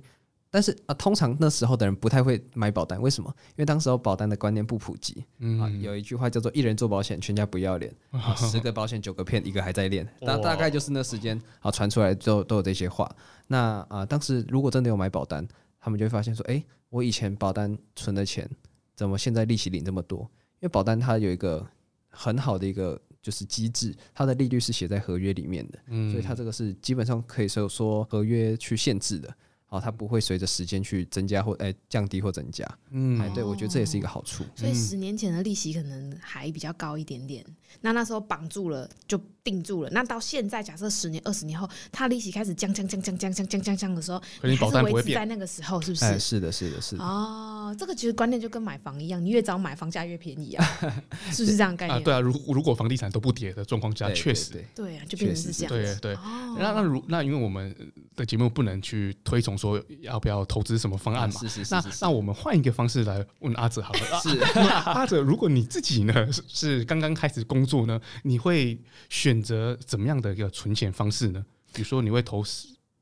[0.49, 3.33] 但是啊，通常那时候的人不太会买保单，为什么？
[3.49, 5.25] 因为当时候保单的观念不普及。
[5.39, 10.07] 嗯，啊，有一句话叫做“一人做保险，全家不要脸”， 啊，十个保险九个骗，一个还在练。
[10.21, 13.13] 大大概就是那时间啊，传出来都都有这些话。
[13.47, 15.45] 那啊，当时如果真的有买保单，
[15.79, 18.49] 他们就会发现说：“哎，我以前保单存的钱，
[18.95, 20.19] 怎么现在利息领这么多？”
[20.59, 21.65] 因为保单它有一个
[22.09, 29.35] 很好的一个就是机制，它的利率是写在合约里面的，嗯，所以它这个是基本上可以说说合约去限制的。
[29.69, 34.45] 哦，它不会随着时间去增加或哎、欸、降低或增加，嗯，哎，对我觉得这也是一个好处。
[34.55, 37.45] 所以十年前的利息可能还比较高一点点，
[37.81, 39.89] 那那时候绑住了就定住了。
[39.91, 45.17] 那到现在，假设十年、二十年后，它利息开始降降降降降降降降降的时候，你保单不会变。
[45.17, 46.05] 在那个时候，是不是？
[46.05, 47.03] 哎，是的，是的，是的。
[47.03, 50.65] 哦，这个其实观念就跟买房一样，你越早买，房价越便宜啊，
[51.31, 51.97] 是不是这样概念？
[51.97, 55.71] 啊，对啊，如如果房地产都不跌的状况下，确实，对啊，就变成是这样。
[55.71, 56.17] 对对。
[56.59, 57.75] 那那如那因为我们
[58.15, 60.37] 的节目不能去推崇说要不要。
[60.47, 61.41] 投资什么方案嘛？
[61.41, 61.75] 是是是。
[61.75, 63.99] 那那我们换一个方式来问阿哲好了。
[64.23, 64.39] 是
[64.85, 68.79] 阿哲，如果你自己呢是刚刚开始工作呢，你会
[69.09, 71.45] 选择怎么样的一个存钱方式呢？
[71.73, 72.43] 比如说你会投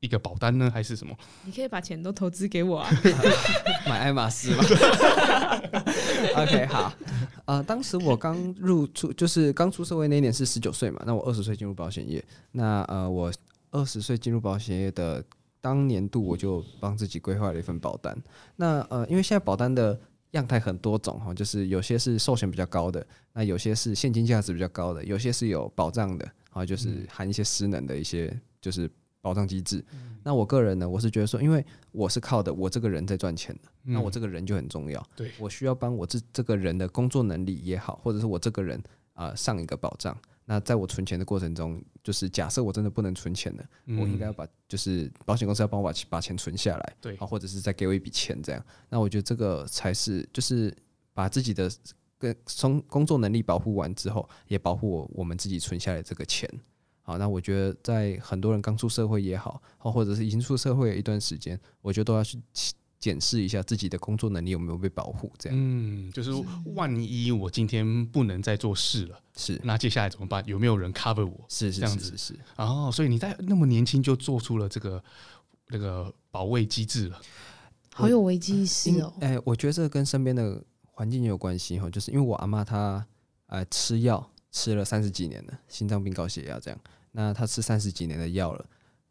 [0.00, 1.16] 一个保单呢，还是什么？
[1.44, 2.90] 你可以把钱都投资给我啊，
[3.88, 4.64] 买爱马仕吗？
[6.36, 6.92] OK，好。
[7.46, 12.22] 呃，当时我刚入出，就是刚出社会那一年是十九岁嘛，那我二十岁进入保险业。
[12.52, 13.32] 那呃，我
[13.70, 15.24] 二十岁进入保险业的。
[15.58, 18.16] 当年度我就帮自己规划了一份保单。
[18.54, 19.98] 那呃，因为现在保单的
[20.36, 28.90] 样态很多种哈，就是有些是寿险比较高的，那有些是现金价值比较高的，有些是有保障的啊，就是含一些失能的一些就是。
[29.22, 29.84] 保障机制。
[29.90, 35.04] 嗯、那我个人呢，我是觉得说，因为我是靠的我这个人在赚钱的，嗯、那我这个人就很重要。
[35.16, 38.80] 对，我需要帮我这这个人的工作能力也好，或者是我这个人
[39.14, 40.16] 啊、呃、上一个保障。
[40.48, 48.64] 那在我存钱的过程中，就是假设我真的不能存钱了，嗯、我应该要把就是保险公司要帮我把把钱存下来，对，或者是再给我一笔钱这样。
[48.88, 50.72] 那我觉得这个才是就是
[51.12, 51.68] 把自己的
[52.16, 56.48] 跟工工作能力保护完之后，也保护我我们自己存下来这个钱。
[57.02, 62.40] 好，那我觉得在很多人刚出社会也好，或者是已经出社会一段时间，我觉得都要去。
[63.06, 65.56] 检视一下自己的工作能力有没有被保护，这样。
[65.56, 66.32] 嗯，就是
[66.74, 70.44] 万一我今天不能再做事了，是那接下来怎么办？
[70.44, 71.44] 有没有人 cover 我？
[71.48, 72.40] 是是这样子是，是，是。
[72.56, 75.00] 哦，所以你在那么年轻就做出了这个
[75.68, 77.20] 那个保卫机制了，
[77.94, 79.14] 好有危机意识哦。
[79.20, 83.06] 哎、欸，我觉得这跟身边的环境也有关系哈，就是因为我阿妈她
[83.46, 86.80] 呃吃药吃了三十几年了，心脏病、高血压这样，
[87.12, 88.66] 那她吃三十几年的药了，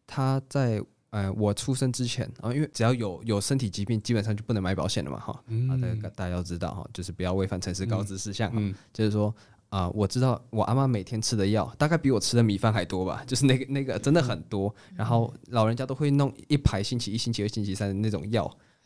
[0.05, 0.83] 她在。
[1.15, 5.43] 呃，我出生之前啊，因为只要有有身体疾病，基本上就不能买保险了嘛，哈。
[5.47, 5.69] 嗯。
[5.69, 8.51] 啊，大大家要知道哈，就是不要违反城市告知事项。
[8.53, 8.75] 嗯。
[8.91, 9.33] 就是说
[9.69, 14.75] 啊、呃，我知道我阿妈每天吃的药，大概比我吃的米饭还多吧， 就是那个那个真的很多。
[14.93, 18.43] 然后老人家都会弄一排星期一、星期二、星期三的那种药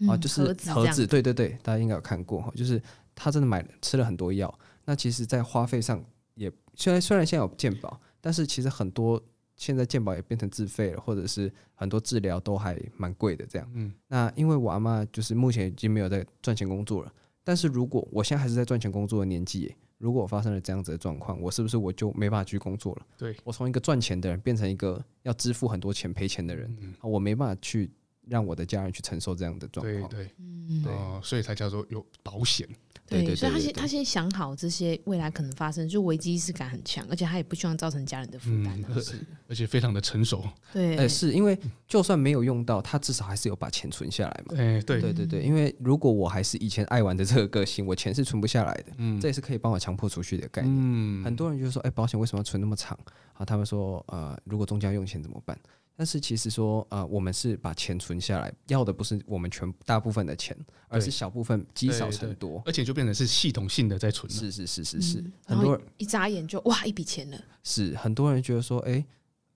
[0.08, 1.08] 啊，就是盒子，盒子。
[1.08, 2.80] 对对对，大家应该有看过哈，就是
[3.16, 4.54] 他真的买吃了很多药。
[4.86, 6.00] 那其实，在花费上
[6.36, 9.20] 也虽然虽然现在有健保，但是其实很多。
[9.60, 13.70] 现在健保也变成自费了，或者是很多治疗都还蛮贵的这样。
[13.76, 23.06] 嗯，那因为我阿妈就是目前已经没有在赚钱工作了，但是如果我现在还是在赚钱工作的年纪，如果我发生了这样子的状况，我是不是我就没办法去工作了？
[23.18, 27.92] 对，我从一个赚钱的人变成一个要支付很多钱赔钱的人，嗯，我没办法去
[28.30, 30.10] 让我的家人去承受这样的状况。
[30.10, 32.68] 对对，嗯，对，所以才叫做有保险。
[33.08, 39.04] 对，对，所以他先他先想好这些未来可能发生，就危机意识感很强，而且他也不希望造成家人的负担，嗯，
[39.48, 40.48] 而且非常的成熟。
[40.72, 44.56] 对，欸，是因为就算没有用到，他至少还是有把钱存下来嘛。
[44.56, 48.94] 对对对对对，因为如果我还是以前爱玩的这个个性，我钱是存不下来的。
[48.98, 50.72] 嗯，这也是可以帮我强迫储蓄的概念。
[50.78, 52.96] 嗯，很多人就说，哎，保险为什么要存那么长？
[53.34, 55.58] 啊，他们说，呃，如果中间用钱怎么办？
[56.00, 60.58] 但是其实说，呃，我们是把钱存下来，要的不是我们全大部分的钱，
[60.88, 64.32] 而是小部分积少成多，而且就变成是系统性的在存。
[64.32, 67.38] 是是是是是，嗯、很多人一眨眼就哇一笔钱了。
[67.66, 69.06] 是很多人觉得说，哎、欸，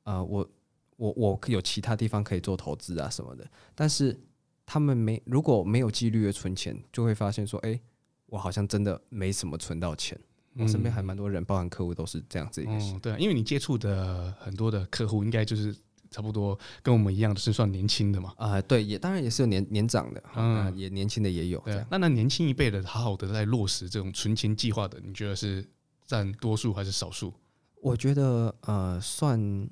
[0.03, 0.49] 啊、呃，我
[0.97, 4.19] 我我有其他地方可以做投资啊什么的，但是
[4.65, 7.81] 他们没如果没有纪律的存钱，就会发现说，哎、欸，
[8.25, 10.19] 我好像真的没什么存到钱。
[10.57, 12.99] 我身边还蛮多人，包含客户都是这样子一个、嗯。
[12.99, 15.73] 对，因为你接触的很多的客户，应该就是。
[16.13, 18.31] 差不多跟我们一样的是算年轻的嘛？
[18.37, 21.59] 啊、呃，对，也当然也是有年年长的，嗯，也年轻的也有。
[21.65, 25.67] 对，那那年轻一辈的，好好的在落实这种存钱计划的，你觉得是
[26.05, 27.33] 占多数还是少数？
[27.81, 29.67] 我觉得呃，算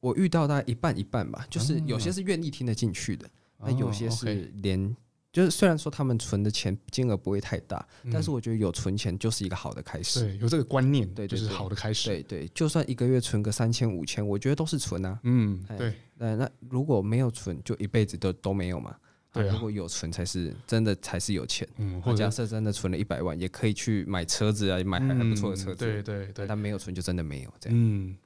[0.00, 3.30] 我遇到大概一半一半吧，就是有些是愿意听得进去的，
[3.60, 4.94] 那、嗯、有些是连。
[5.34, 10.20] 就是虽然说他们存的钱金额不会太大，嗯，但是我觉得有存钱就是一个好的开始。
[10.20, 12.08] 对，有这个观念，对，就是好的开始。
[12.08, 15.18] 对对，就算一个月存个三千五千，我觉得都是存啊。
[15.24, 15.92] 嗯，对。
[16.16, 18.94] 那那如果没有存，就一辈子都都没有嘛。
[19.32, 21.68] 对，啊，如果有存，才是真的才是有钱。
[21.78, 25.84] 嗯，或者假设真的存了一百万，也可以去买车子啊，买还还不错的车子。
[25.84, 27.76] 对对对，但没有存就真的没有这样。
[27.76, 28.16] 嗯，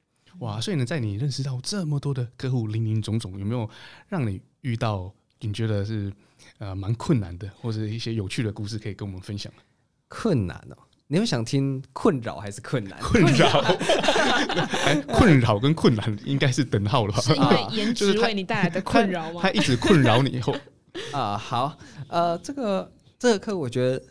[0.41, 3.67] 哇，所以呢，在你认识到这么多的客户，林林总总，有没有
[4.09, 6.13] 让你遇到你觉得是？
[6.59, 9.53] 呃，蛮困难的，或者一些有趣的故事可以跟我们分享。
[10.09, 12.99] 困难哦，你有想听困扰还是困难？
[13.01, 13.63] 困扰，
[15.15, 17.21] 困扰跟困难应该是等号了吧？
[17.21, 19.41] 是因为颜值为你带来的困扰吗？
[19.43, 20.57] 他一直困扰你以后
[21.13, 24.03] 啊，好，呃，这个这个课，我觉得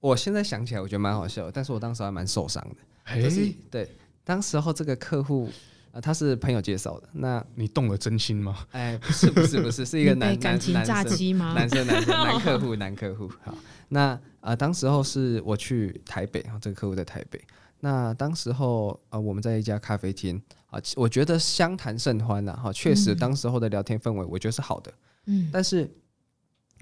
[0.00, 2.76] 我现在想起来，我觉得蛮好笑的，但是我当时还蛮受伤的。
[3.04, 3.88] 哎、欸，对，
[4.24, 5.48] 当时候这个客户。
[5.94, 7.08] 啊，他是朋友介绍的。
[7.12, 8.66] 那你动了真心吗？
[8.72, 11.54] 哎，不是，不是，不是，是一个男感情诈欺吗？
[11.54, 13.30] 男生，男生，男客户， 男客户。
[13.44, 13.54] 好，
[13.88, 17.40] 那啊、呃，当时候是我去台北，这个客户在台北。
[17.78, 22.58] 那当时候啊、呃，我们在一家咖啡厅啊，我觉得相谈甚欢呐。
[22.60, 24.92] 哈，确实，当时候的聊天氛围，我觉得是好的。
[25.26, 25.48] 嗯。
[25.52, 25.88] 但是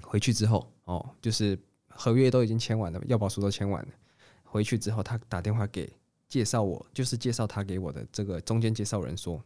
[0.01, 1.55] 回去之后，哦，就是
[1.87, 3.89] 合约都已经签完了，要保书都签完了。
[4.43, 5.87] 回去之后，他打电话给。
[6.33, 9.39] 介绍我就是介绍他给我的这个中间介绍人说，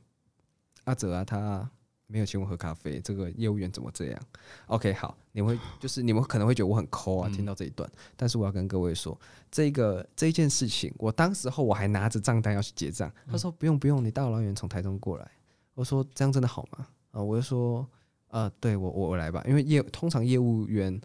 [0.86, 1.70] 阿泽啊，他
[2.06, 4.22] 没有请我喝咖啡，这个业务员怎么这样
[4.68, 9.20] ？OK，好，你们会就是你们可能会觉得我很抠啊，听到这一段，但是我要跟各位说，
[9.52, 15.30] 这个这件事情，我当时候我还拿着账单要去结账，他说不用不用，你大老远从台中过来，
[15.74, 16.88] 我说这样真的好吗？
[17.12, 17.86] 啊，我就说，
[18.30, 21.02] 呃，对我我我来吧，因为业通常业务员。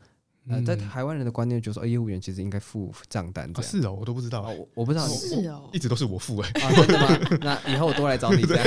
[0.49, 3.51] 呃，在台湾人的观念就是说，业务员其实应该付账单。
[3.63, 4.43] 是哦，我都不知道。
[4.43, 6.51] 我我不知道，是哦，一直都是我付哎。
[6.53, 7.19] 真的吗？
[7.65, 8.67] 那以后我多来找你 这样。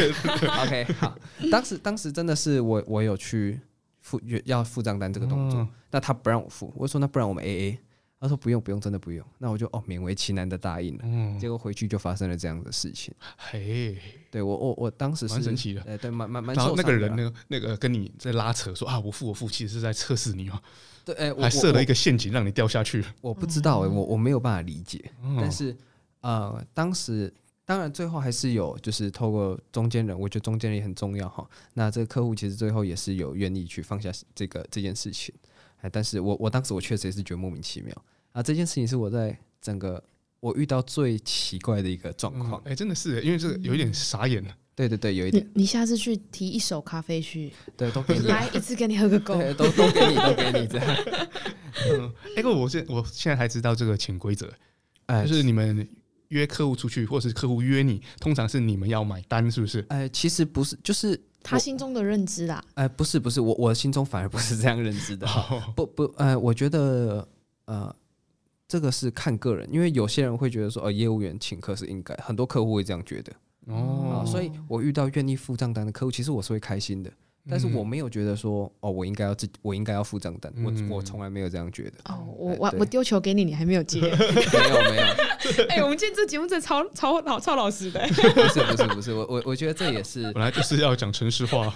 [0.63, 1.17] OK，好。
[1.51, 3.59] 当时当时真的是我我有去
[4.01, 7.77] 付要付账单这个动作，那他不让我付，我说那不然我们 AA。
[8.25, 9.23] 他说不用不用，真的不用。
[9.38, 11.03] 那我就哦勉为其难的答应了。
[11.03, 13.13] 嗯结果回去就发生了这样的事情。
[13.38, 13.95] 嘿，
[14.31, 15.81] 对我我我当时是蛮神奇的。
[15.83, 16.55] 哎，对，蛮蛮蛮。
[16.55, 20.59] 然后那个人呢，那个跟你在拉扯说啊，我付我付，其实是在测试你哦。
[21.05, 23.05] 对，哎，还设了一个陷阱让你掉下去。
[23.21, 25.11] 我不知道哎，我我没有办法理解。
[25.38, 25.77] 但是
[26.21, 27.31] 呃，当时
[27.63, 31.47] 当然最后还是有，就是透过中间人，我觉得中间人也很重要哈。
[31.75, 35.33] 那这个客户其实最后也是有愿意去放下这个这件事情。
[35.81, 37.95] 哎，但是我我当时我确实也是觉得莫名其妙。
[38.36, 40.04] 啊，这件事情是我在整个
[40.41, 42.60] 我遇到最奇怪的一个状况。
[42.63, 44.54] 哎、嗯欸，真的是，因为这个有一点傻眼了。
[44.76, 45.50] 对对对，有一点。
[45.54, 49.36] 你下次去提一手咖啡去，对，都给你来一次，给你喝个够。
[49.36, 50.98] 对，都都给你，都给你这样。
[51.93, 54.52] 嗯，哎、欸，我现我现在还知道这个潜规则，
[55.06, 55.88] 哎，就是你们
[56.28, 59.86] 约客户出去，或是客户约你，通常是你们要买单，是不是？
[59.88, 62.62] 哎，其实不是，就是他心中的认知啦。
[62.74, 65.26] 哎，不是不是，我我心中反而不是这样认知的。
[65.26, 67.26] 哦、不不，呃，我觉得
[67.63, 67.95] 呃。
[68.67, 73.32] 这个是看个人，因为有些人会觉得说，呃，业务员请客是应该，很多客户会这样觉得。
[73.67, 77.12] 哦、呃，所以我遇到愿意付账单的客户，其实我是会开心的。
[77.49, 81.91] 但是我没有觉得说，哦，我应该要自己，我应该要付账单，嗯、我我从来没有这样觉得。
[82.05, 84.01] 哦，我我我丢球给你，你还没有接。
[84.01, 84.12] 没有
[84.91, 85.03] 没有。
[85.69, 87.99] 哎、欸，我们今天这节目真的超超老超老实的。
[88.10, 91.71] 不是不是不是，我我我觉得这也是本来就是要讲诚实话。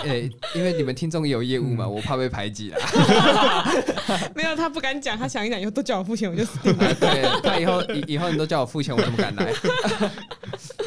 [0.00, 2.78] 对，欸、因为你们听众也有业务嘛，嗯、我怕被排挤了。
[4.34, 6.84] 没有，他不敢讲，他想一想以后都叫我付钱，我就死定了。
[6.84, 9.52] 啊、对，他以后以以后你都叫我付钱，我怎么敢来？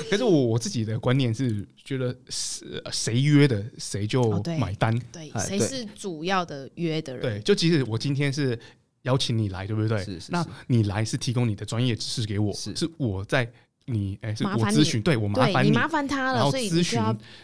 [0.10, 4.96] 可是我我自己的观念是，觉得是谁约的谁就买单。
[4.96, 7.22] 哦、对，谁是主要的约的人？
[7.22, 8.58] 对，就即使我今天是
[9.04, 9.98] 邀请你来，对不对？
[10.00, 10.32] 是是是。
[10.32, 13.52] 那你来是提供你的专业知识给我，是是我在。
[13.88, 17.00] 你哎，是我咨询，对我麻烦你麻烦他了，然后咨询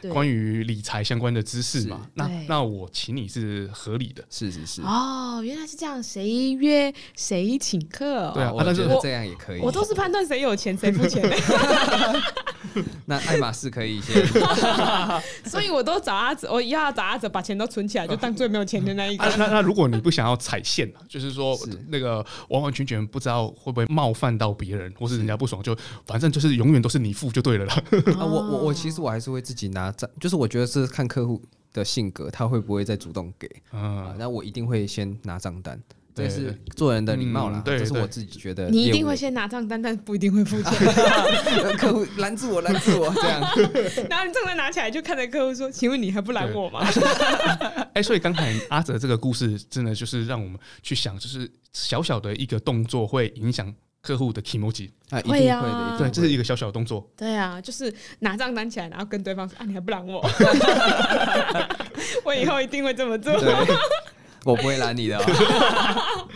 [0.09, 2.07] 关于理财相关的知识嘛。
[2.15, 4.81] 那那我请你是合理的，是是是。
[4.81, 8.31] 哦，原来是这样，谁约谁请客？
[8.33, 9.59] 对啊，我觉得这样也可以。
[9.59, 11.23] 我都是判断谁有钱谁付钱。
[13.05, 14.25] 那爱马仕可以先，
[15.45, 19.25] 所以我都找阿哲，我以后要找阿哲把钱都存起来，就当最没有钱的那一个。
[19.37, 21.55] 那那如果你不想要踩线，就是说
[21.89, 25.77] 那个完完全全不知道会不会冒犯到别人，或是人家不爽，就
[26.07, 26.30] 反正。
[26.31, 27.73] 就是永远都是你付就对了啦。
[28.17, 31.41] 啊，我我我其实我还是会自己拿账，就是我觉得是看客户
[31.73, 34.15] 的性格，他会不会再主动给啊？
[34.17, 35.79] 那我一定会先拿账单，
[36.13, 37.61] 这是做人的礼貌啦。
[37.65, 38.69] 这是我自己觉得。
[38.69, 40.73] 你一定会先拿账单，但不一定会付钱。
[41.77, 43.41] 客户拦住我，拦住我，这样。
[44.09, 46.85] 然后你账单拿起来，就看着客户说：“请问你还不拦我吗？”
[47.93, 53.73] 哎，所以刚才阿哲这个故事，真的就是让我们去想，就是小小的一个动作会影响。
[54.01, 57.07] 客户的 kimoji 啊，一定会的，对，这是一个小小的动作。
[57.15, 60.19] 对啊，就是拿账单起来，然后跟对方说：“啊，你还不拦我？”
[62.25, 63.31] 我以后一定会这么做。
[64.43, 65.19] 我不会拦你的。
[65.19, 65.23] 哦。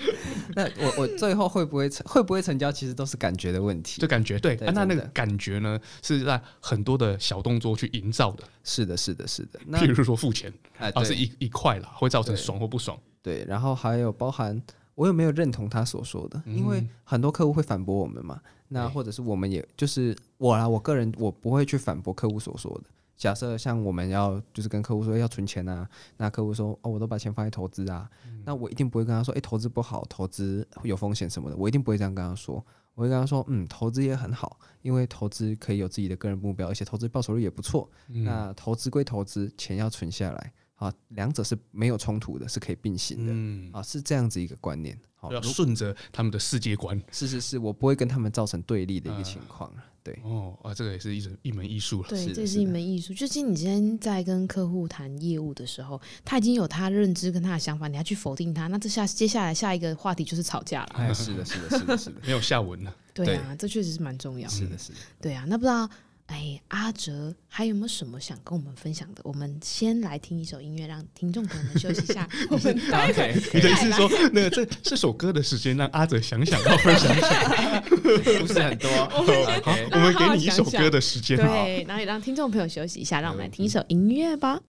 [0.56, 3.99] 那我我最后会不会成会不会成交，其实都是感觉的问题。
[3.99, 8.43] 就感觉对，那那个感觉呢，是在很多的小动作去营造的。
[8.63, 9.60] 是的，是的，是的。
[9.65, 12.95] 那譬如说付钱，啊，是一一块啦，会造成爽或不爽。
[13.23, 14.62] 对，然后还有包含。
[14.96, 16.42] 我有没有认同他所说的？
[16.46, 22.90] 因为很多客户会反驳我们嘛，那或者是我们也就是我啦，我个人我不会去反驳客户所说的。
[23.16, 28.10] 假设像我们要就是跟客户说要存钱啊，那客户说哦，我都把钱放在投资啊，
[28.44, 32.64] 那我一定不会跟他说，诶，投资不好，投资有风险什么的，我一定不会这样跟他说。
[32.94, 37.90] 我会跟他说，嗯，投资也很好，因为投资可以有自己的个人目标，而且投资报酬率也不错。
[38.08, 40.54] 那投资归投资，钱要存下来。
[40.76, 43.32] 啊，两者是没有冲突的，是可以并行的。
[43.34, 44.98] 嗯，啊，是这样子一个观念。
[45.16, 47.02] 好，要顺着他们的世界观。
[47.12, 49.74] 是是是，我不会跟他们造成对立的一个情况。
[50.04, 50.20] 对。
[50.24, 52.10] 哦啊，这个也是一门一门艺术了。
[52.10, 53.14] 对，这是一门艺术。
[53.14, 60.90] 就是你今天在跟客户谈业务的时候，他已经有他认知跟他的想法，你要去否定他，那这下接下来下一个话题就是吵架了。
[60.96, 62.94] 哎，是的，是的，是的，是的， 没有下文了。
[63.14, 64.54] 对啊，这确实是蛮重要的。
[64.54, 64.98] 是的，是的。
[65.22, 65.90] 对啊，那不知道。
[66.28, 69.22] 哎，阿哲还有没有什么想跟我们分享的？
[69.24, 72.28] 我们先来听一首音乐，让听众朋友们休息一下。
[72.50, 77.80] 我们打开你的意思是说，那个这这首歌的时间，让阿哲想想，要分享一下，
[78.42, 78.90] 不是很多。
[79.16, 84.60] 我们好，我们给你一首歌的时间，对，然后也让听众朋友休息一下，让我们来听一首音乐吧。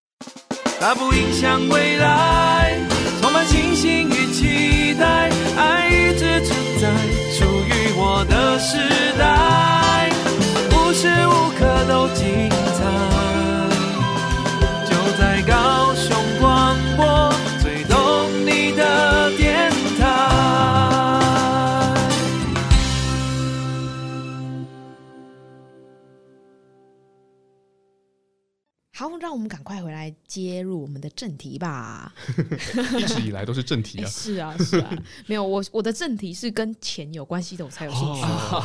[0.78, 2.78] 它不影响未来，
[3.22, 6.94] 充满信心与期待，爱一直存在，
[7.32, 8.76] 属于我的时
[9.18, 9.85] 代。
[11.58, 12.55] 刻都记
[28.98, 32.10] 好，让我们赶快回来接入我们的正题吧。
[32.98, 34.08] 一直以来都是正题啊。
[34.08, 34.90] 是啊，是啊，
[35.26, 38.22] 没有我我的正题是跟钱有关系的，我才有兴趣。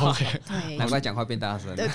[0.48, 1.76] 对，难怪讲话变大声。
[1.76, 1.86] 对，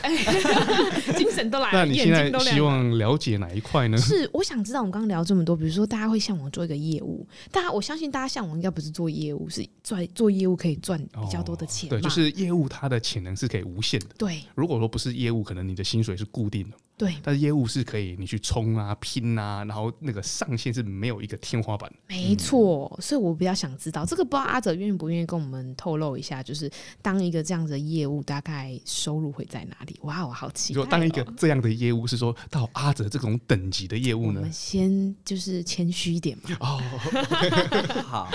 [1.17, 1.79] 精神都来了。
[1.79, 3.97] 那你现在希望了解哪一块呢？
[3.97, 11.89] 是，我想知道，我们刚刚聊这么多，比如说大家会向往做一个业务，大家我相信大家向往应该不是做业务，是做做业务可以赚比较多的钱。
[11.89, 14.09] 对，就是业务它的潜能是可以无限的。
[14.15, 16.77] 对，如果说不是业务，可能你的薪水是固定的。
[16.97, 21.91] 对，但是业务是可以你去冲啊、拼啊，然后那个上限是没有一个天花板。
[22.07, 26.67] 没错，嗯、所以我比较想知道这个，不知道阿哲愿不愿意跟我们透露一下，就是
[27.03, 29.99] 当一个这样的业务，大概收入会在哪里？
[30.01, 30.77] 哇，我好奇、哦。
[30.77, 34.39] 就当一个这样的业务，是说到阿哲这种等级的业务呢？
[34.39, 36.57] 我们先就是谦虚一点嘛。
[36.61, 36.81] 哦，
[38.01, 38.31] 好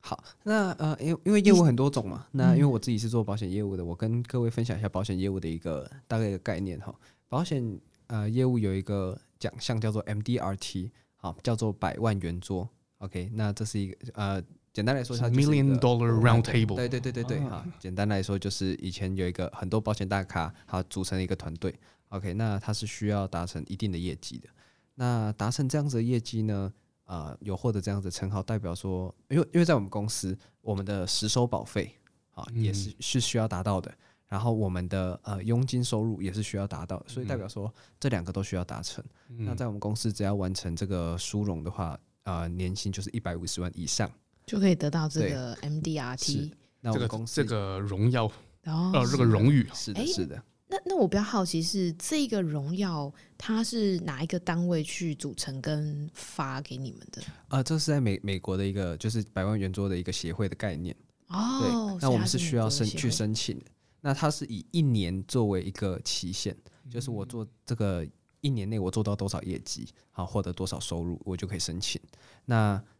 [0.00, 6.94] 好，那呃，因为因为业务很多种嘛，那因为我自己是做保险业务的，我跟各位分享一下保险业务的一个大概一个概念哈。
[7.28, 12.68] 保险呃业务有一个奖项叫做 MDRT，好，叫做百万圆桌。
[12.98, 16.76] OK，那这是一个呃，简单来说它是 Million Dollar Round Table。
[16.76, 21.74] 对对对对对，哈、啊，简单来说就是以前有一个很多保险大咖，好组成一个团队。
[22.08, 24.48] OK，那它是需要达成一定的业绩的。
[24.94, 26.72] 那达成这样子的业绩呢，
[27.06, 31.92] 呃，有获得这样子的称号，代表说，因为因为在我们公司，我们的实收保费
[32.30, 33.92] 啊也是、嗯、是需要达到的。
[34.34, 39.04] 然后我们的呃佣金收入也是需要达到，所以代表说这两个都需要达成。
[39.28, 44.10] 嗯、那在我们公司，只要完成这个殊荣的话，呃，年薪就是一百五十万以上，
[44.44, 46.50] 就可以得到这个 MDRT。
[46.80, 48.24] 那我们公司这个荣耀
[48.64, 50.42] 哦，呃，这个荣誉是的，是的。
[50.66, 57.22] 那那我比较好奇是这个荣耀，它是哪一个单位去组成跟发给你们的？
[57.50, 60.92] 呃，这是在美美国的一个就是百万圆桌的一个协会的概念
[61.28, 61.60] 哦。
[61.60, 63.66] 对，那我们是需要申去申请的。
[64.06, 66.54] 那它是以一年作为一个期限，
[66.90, 68.06] 就是我做这个
[68.42, 71.98] 一年内我做到多少业绩，好获得多少收入，我就可以申请。
[72.44, 72.54] 那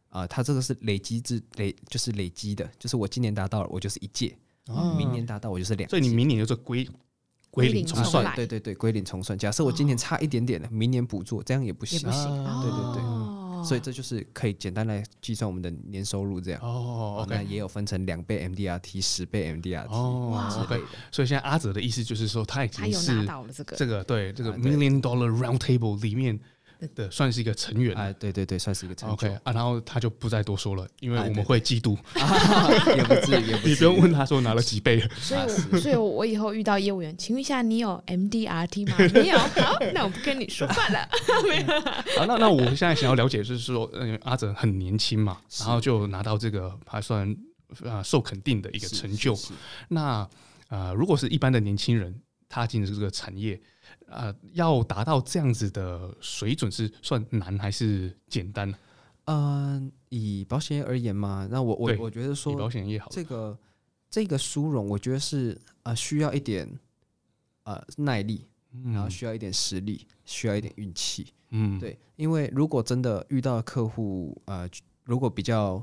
[0.09, 4.35] 啊、呃，它这个是累积制累，就是累积的，就是我今年达到了，我就是一届；
[4.69, 5.91] 哦、明年达到，我就是两。
[5.91, 6.89] 所以你明年就是归
[7.51, 9.39] 归零重算，对对对，归零重算。
[9.39, 11.99] 假设我今年差一点点的，明年补做，这样也不行。
[12.01, 12.45] 也不行。
[12.45, 13.24] 啊、对对对。
[13.65, 16.61] 哦所以这就是可以简单来计算我们的年收入这样。
[16.63, 20.81] 哦，OK，那也有分成两倍 MDRT、十倍 MDRT 哦，OK。
[21.11, 23.77] 所以现在阿泽的意思就是说，他已经是拿到了这个。
[23.77, 26.39] 这个对这个 Million Dollar Round Table 里面
[26.95, 29.13] 的算是一个成员哎，对对对，算是一个成员。
[29.15, 31.97] OK 啊，然后他就不再多说了，因为我们会嫉妒，
[32.97, 35.01] 也不至于，你不用问他说拿了几倍。
[35.19, 38.97] 所以，所以我以后遇到业务员，请问一下，你有 MDRT 吗？
[39.15, 41.09] 没有，好，那我不跟你说话了。
[41.49, 41.81] 没 有。
[42.19, 47.35] 好，那那我现在想要了解，就是说，嗯，阿哲很年轻嘛，然后就拿到这个还算
[47.85, 49.37] 啊受肯定的一个成就。
[49.89, 50.29] 那
[50.69, 53.61] 啊，如果是一般的年轻人踏进这个产业。
[54.15, 58.79] 呃，要达到这样子的水准是算难还是简单呢？
[59.25, 63.59] 嗯，以保险业而言嘛，那我我我觉得说，以保险业好，这个
[64.11, 66.69] 这个殊荣，我觉得是呃需要一点
[67.65, 68.47] 呃耐力，
[68.85, 71.33] 然后需要一点实力，需要一点运气。
[71.51, 74.69] 嗯，对，因为如果真的遇到客户，呃，
[75.05, 75.83] 如果比较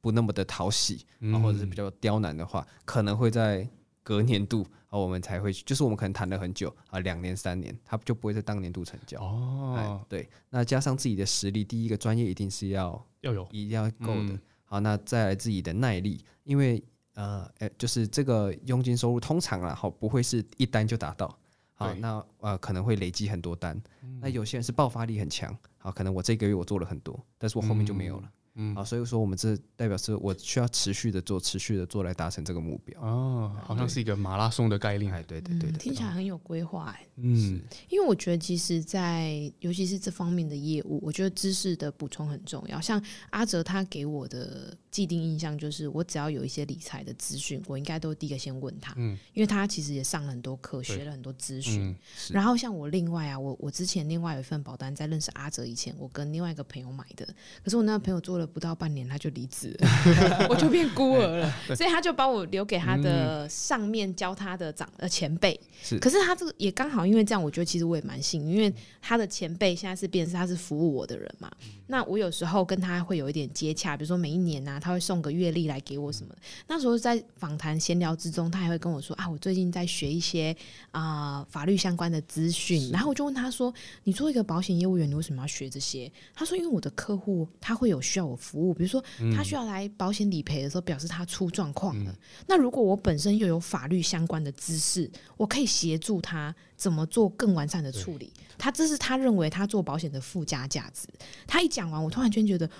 [0.00, 1.06] 不那么的讨喜，
[1.42, 3.68] 或者是比较刁难的话，可能会在
[4.02, 4.66] 隔年度。
[4.90, 10.04] 啊，我们才会去，就是我们可能谈了很久啊，两年三年，他就不会在当年度成交哦。
[10.08, 14.34] 对，那加上自己的实力，第一个专业一定是要要有，一定要够的。
[14.34, 16.82] 嗯、好，那再来自己的耐力，因为
[17.14, 21.38] 呃，诶，就是这个佣金收入通常啊，好不会是一单就达到。
[21.74, 23.80] 好，那呃可能会累积很多单。
[24.02, 28.24] 嗯、那有些人是爆发力很强，好，可能我这个月我做了很多，但是我后面就没有了。
[28.26, 33.00] 嗯嗯，啊，所以说我们这代表是我需要持续的做，持续的做来达成这个目标。
[33.00, 35.12] 哦，好像是一个马拉松的概念。
[35.12, 37.06] 哎，对对对，对，听起来很有规划哎。
[37.16, 42.80] 嗯，因为我觉得其实，在尤其是这方面的业务，我觉得知识的补充很重要。
[42.80, 48.92] 像阿哲他给我的既定印象就是，我只要有一些理财的资讯，我应该都第一个先问他。
[48.96, 51.82] 嗯，因为他其实也上了很多课，学了很多资讯。
[51.82, 51.96] 嗯，
[52.30, 57.24] 然后像我另外啊，我我之前另外有一份保单，在认识阿哲以前，我跟另外一个朋友买的。
[57.62, 61.54] 可是我那个朋友做了不到半年，他就离职了， 我就变孤儿了。
[61.76, 65.58] 所以他就把我留给他的上面教他的长呃前辈。
[65.82, 71.50] 是，可是他这个也刚好因为这样，我觉得其实我也蛮幸运，因为他的前辈现在是变成他是服务我的人嘛。
[71.86, 76.38] 那我有时候跟他会有一点接洽，比如说每一年啊，他会送个月历来给我什么的。
[76.66, 80.56] 那时候在访谈闲聊之中，他还会跟我说啊，我最近在学一些
[80.92, 82.90] 啊、呃、法律相关的资讯。
[82.90, 83.72] 然后我就问他说，
[84.04, 86.10] 你做一个保险业务员，你为什么要学这些？
[86.34, 89.02] 他说，因为我的客户他会有需要我我服务，比如说
[89.34, 92.14] 他需要来保险理赔的时候，表示他出状况了。
[92.46, 98.32] 那如果我本身又有法律相关的知识，我可以协助他怎么做更完善的处理。
[98.56, 101.08] 他这是他认为他做保险的附加价值。
[101.46, 102.70] 他一讲完，我突然间觉得。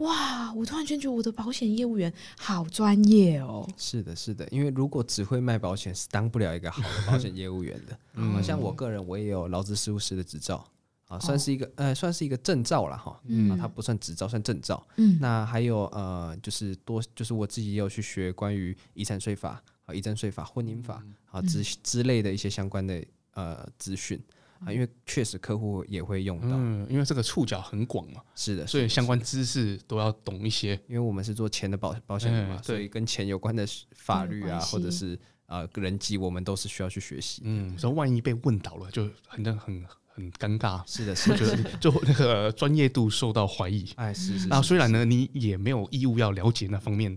[0.00, 0.50] 哇！
[0.54, 3.68] 我突然间觉得我的保险业务员好专业哦。
[3.76, 7.98] 是的，是的，因为如果只会卖保险，是当不了一个好的保险业务员的。
[8.16, 10.66] 嗯，像我个人，我也有劳资事务师的执照
[11.10, 13.20] 啊，算是一个呃，算是一个证照了哈。
[13.24, 14.86] 嗯，它不算执照，算证照。
[14.96, 23.04] 嗯，那还有呃，就是多，就是我自己也有去学关于遗产税法啊、遗赠税法、婚姻法啊之之类的一些相关的
[23.34, 24.22] 呃资讯。
[24.64, 30.78] 啊，因为确实客户也会用到，嗯，因为这个触角很广嘛，是的，所以相关知识都要懂一些。
[30.86, 37.40] 因为我们是做钱的保保险的嘛，嗯，所以跟钱有关的法律啊，或者是呃人际，我们都是需要去学习。
[37.46, 39.82] 嗯，所以万一被问倒了，就很很
[40.20, 40.82] 很尴尬。
[40.86, 43.88] 是的， 是的，就那个专业度受到怀疑。
[43.96, 44.48] 哎，是是。
[44.48, 47.16] 那虽然呢，你也没有义务要了解那方面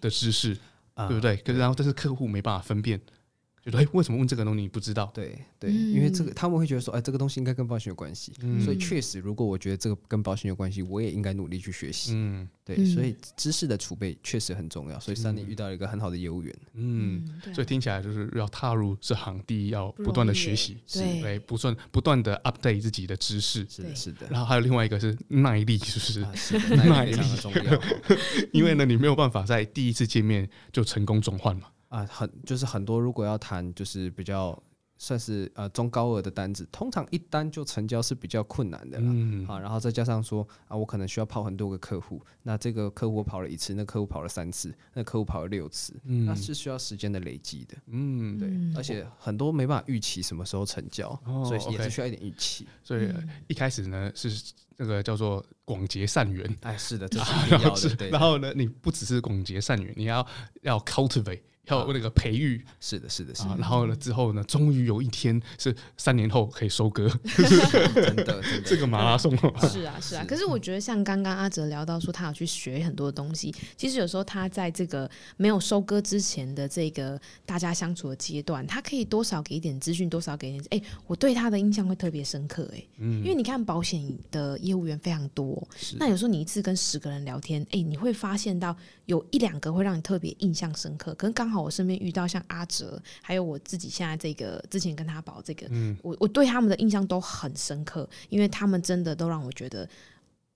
[0.00, 0.56] 的知识，
[0.96, 1.36] 对不对？
[1.38, 3.00] 可是然后，但是客户没办法分辨。
[3.72, 5.10] 哎，为什么问这个东西你不知道？
[5.14, 12.12] 对对，因为这个他们会觉得说，哎，这个东西应该跟保险有关系，嗯、所以确实，如果我觉得这个跟保险有关系，我也应该努力去学习。
[12.14, 14.98] 嗯，对，所以知识的储备确实很重要。
[15.00, 16.54] 所以 Sunny 遇到了一个很好的业务员。
[16.74, 23.66] 嗯，所以听起来就是要踏入这行，第一要不断的学习，对，不断不断的 update 自己的知识。
[23.68, 24.26] 是的，是的。
[24.30, 26.58] 然后还有另外一个是耐力，是不是？
[26.58, 27.82] 是耐力非常的重要，
[28.52, 31.68] 因为呢，你没有办法在第一次见面就成功转换嘛。
[31.88, 34.60] 啊，很就是很多，如果要谈就是比较
[35.00, 39.06] 算是呃中高额的单子，通常一单就成交是比较困难的了。
[39.08, 47.76] 嗯，啊，然后再加上说啊，我可能需要跑很多个客户，那这个客户我跑了一次，那客户跑了三次，那客户跑了六次，嗯，那是需要时间的累积的。
[47.86, 52.66] 嗯，对，而且很多没办法预期什么时候成交，哦、所以也是需要一点预期。
[52.82, 53.08] 所以
[53.46, 54.28] 一开始呢是
[54.76, 56.58] 那个叫做广结善缘。
[56.62, 57.96] 哎，是的， 这是要的。
[57.96, 60.26] 对，然后呢，你不只是广结善缘，你要
[60.62, 61.42] 要 cultivate。
[61.68, 63.56] 要那个培育，是的，是的，是的。
[63.58, 67.08] 然后呢，之后呢，终于有一天是三年后可以收割，
[67.94, 69.36] 真的， 这个马拉松。
[69.70, 70.24] 是啊，是啊。
[70.26, 73.54] 可是我觉得，像刚刚阿哲聊到说，他有去学很多东西。
[73.76, 80.64] 其实有时候他在这个没有收割之前的这个大家相处的阶段，他可以多少给一点资讯，多少给一点。
[80.70, 82.68] 哎，我对他的印象会特别深刻。
[82.74, 85.66] 哎，嗯，因为你看保险的业务员非常多，
[85.98, 88.74] 那有时候你一次跟十个人聊天，哎，你会发现到
[89.06, 91.57] 有一两个会让你特别印象深刻，可能刚好。
[91.62, 99.88] 我身边遇到像阿哲，还有我自己现在这个之前跟他保这个，嗯、我我对他们的印象都很深刻，因为他们真的都让我觉得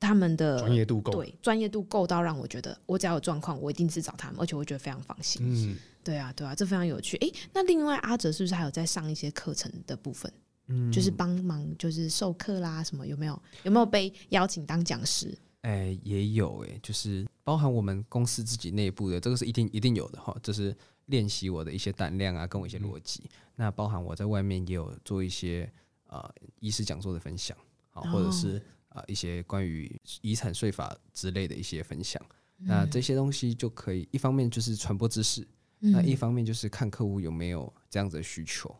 [0.00, 5.40] 他们的专业度够，对，专业度够到让我觉得我只要有状况，我一定是找他们，而且我觉得非常放心。
[5.44, 7.16] 嗯，对啊，对啊，这非常有趣。
[7.18, 10.32] 哎、欸，那另外阿哲是不是还有在上一些课程的部分？
[10.66, 13.40] 嗯，就是帮忙就是授课啦，什么有没有？
[13.62, 15.32] 有没有被邀请当讲师？
[15.62, 20.76] 哎、欸，也有哎、欸，就是包含我们公司自己内部的，这个是一定一定有的哈，就是。
[21.07, 23.22] 练习我的一些胆量啊，跟我一些逻辑。
[23.24, 25.70] 嗯、那包含我在外面也有做一些
[26.07, 27.57] 呃医师讲座的分享，
[27.90, 32.22] 啊，或者是啊、呃、一些关于遗产税法之类的一些分享。
[32.59, 35.46] 嗯、那这些东西就可以一方面就是传播知识，
[35.80, 38.74] 嗯、那一方面就是看客户有没有这样子的需求。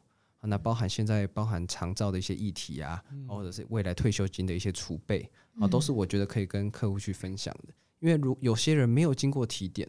[0.44, 7.72] 那包含现在包含长照的一些议题啊，嗯、或者是未来退休金的一些储备啊，都是我觉得可以跟客户去分享的。
[8.00, 9.88] 因为如有些人没有经过提点。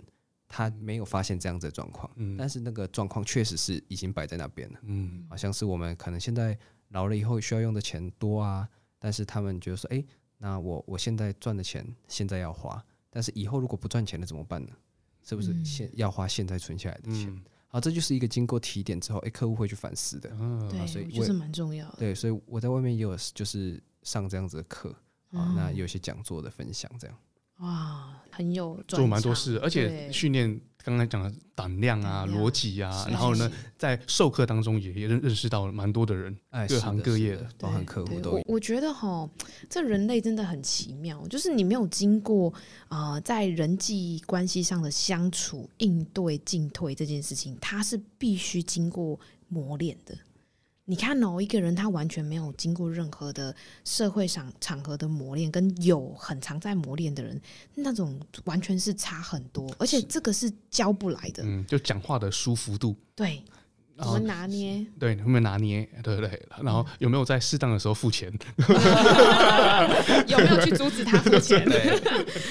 [0.55, 6.55] 他没有发现这样子的状况，嗯，但是那个状况确实是已经摆在那边了，嗯，好像是我们可能现在
[6.89, 10.05] 老了以后需要用的钱多啊，但是他们觉得说，哎，
[10.37, 12.79] 那我我现在赚的钱现在要花，
[13.09, 14.71] 但是以后如果不赚钱了怎么办呢？
[15.23, 17.43] 是不是现要花现在存下来的钱？
[17.67, 20.29] 好，这就是一个经过提点之后，哎，客户会去反思的，
[20.69, 24.95] 对，所以我觉得蛮重要的，对，所以我在外面也有就是上这样子的课，
[25.31, 27.17] 啊，那有些讲座的分享这样。
[27.59, 36.35] 哇，很有做蛮多事，而且训练刚才讲的胆量啊、逻辑啊，然后呢，在授课当中也也认认识到了蛮多的人，
[36.67, 38.31] 各行各业的，包含客户都。
[38.31, 39.29] 我我觉得哈，
[39.69, 42.53] 这人类真的很奇妙，就是你没有经过
[42.89, 50.13] 啊，在人际关系上的相处、应对、进退这件事情，它是必须经过磨练的。
[50.85, 53.55] 你看哦，一个人他完全没有经过任何的
[53.85, 57.39] 社会上场合的磨练，跟有很常在磨练的人，
[57.75, 61.41] 那种完全是差很多，而且这个是教不来的。
[61.45, 63.41] 嗯，就讲话的舒服度，对，
[64.03, 64.85] 怎么拿捏？
[64.99, 65.87] 对，有没有拿捏？
[66.03, 66.41] 对对对。
[66.61, 68.31] 然后有没有在适当的时候付钱？
[70.27, 71.63] 有没有去阻止他付钱。
[71.65, 71.99] 对，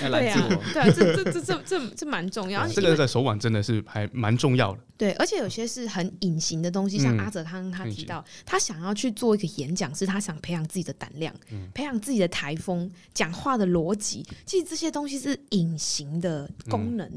[0.03, 0.49] 要来自我。
[0.73, 2.67] 对啊，这这这这这这蛮重要。
[2.69, 4.81] 这个在手腕真的是还蛮重要的。
[4.97, 11.35] 对，而且有些是很隐形的东西，像阿泽他他提到，他想要去做一个演讲，是他想培养自己的胆量，
[11.75, 14.25] 培养自己的台风，讲话的逻辑。
[14.47, 17.11] 其实这些东西是隐形的功能，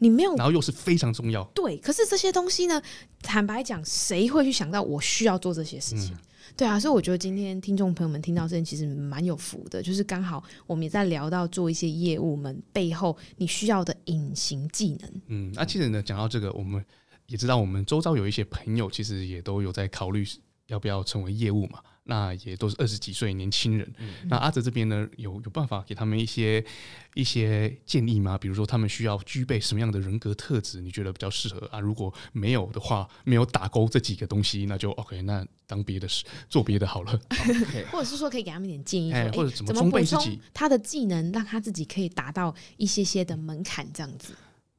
[0.00, 1.44] 你没有，然后又是非常重要。
[1.54, 2.82] 对，可是这些东西呢，
[3.22, 6.16] 坦白讲，谁会去想到我需要做这些事情？
[6.56, 15.12] 对啊，所以我觉得今天听众朋友们听到这件其实蛮有福的，就是刚好我们也在聊到做一些业务们背后你需要的隐形技能。
[15.26, 16.82] 嗯，那其实呢，讲到这个，我们
[17.26, 20.26] 也知道我们周遭有一些朋友，其实也都有在考虑
[20.68, 21.80] 要不要成为业务嘛。
[22.08, 23.86] 那也都是二十几岁年轻人。
[23.98, 26.64] 嗯、那阿哲这边呢，有有办法给他们一些
[27.12, 28.38] 一些建议吗？
[28.38, 30.80] 比如说他们需要具备什么样的人格特质？
[30.80, 31.78] 你觉得比较适合啊？
[31.78, 37.20] 如果没有的话，没有打勾这几个东西，那就 OK，那当别的事，做别的好了。
[37.68, 37.84] Okay.
[37.90, 44.34] 或者是说可以给他们一点建议或者怎么装备自己他的技能，让他自己可以达到一些些的门槛，这样子。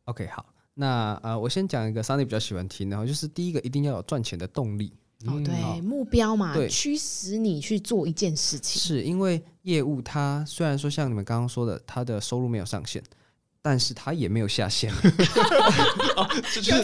[0.05, 4.91] OK，好，那呃，我先讲一个 Sunny 比较喜欢听的，然后就是第一个一定要有赚钱的动力。
[5.25, 8.81] 哦，对，嗯、目标嘛，驱使你去做一件事情。
[8.81, 13.03] 是因为业务它虽然说像你们刚刚说的，它的收入没有上限。
[13.61, 14.89] 但是他也没有下线，
[16.15, 16.83] 哦，就是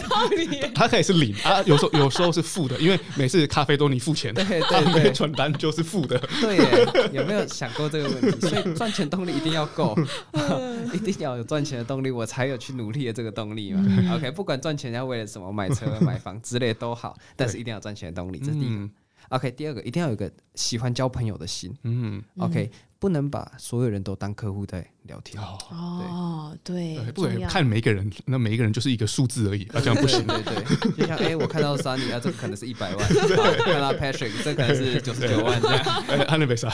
[0.74, 6.56] 他可以是零啊，有时候有时候是负的，因为每次咖啡都你付钱，对对对，传单就是负的，对，
[7.12, 8.40] 有没有想过这个问题？
[8.46, 9.96] 所以赚钱动力一定要够，
[10.92, 14.14] 一定要有赚钱的动力，我才有去努力的这个动力嘛。
[14.14, 18.88] OK，不管赚钱要为了什么，买车、买房之类都好，但是一定要赚钱的动力，这是第一个。
[19.30, 21.74] OK，第二个一定要有一个喜欢交朋友的心。
[21.82, 22.70] 嗯，OK。
[22.98, 30.26] 不能把所有人都当客户在聊天哦，对，不能看每一个人，那每一个人就是一个数字而已，那这样不行。
[30.26, 33.06] 对对，就像哎，我看到 Sunny 啊，这个可能是一百万；
[33.64, 36.04] 看到 Patrick，这可能是九十九万这样。
[36.08, 36.72] 哎，安利没啥，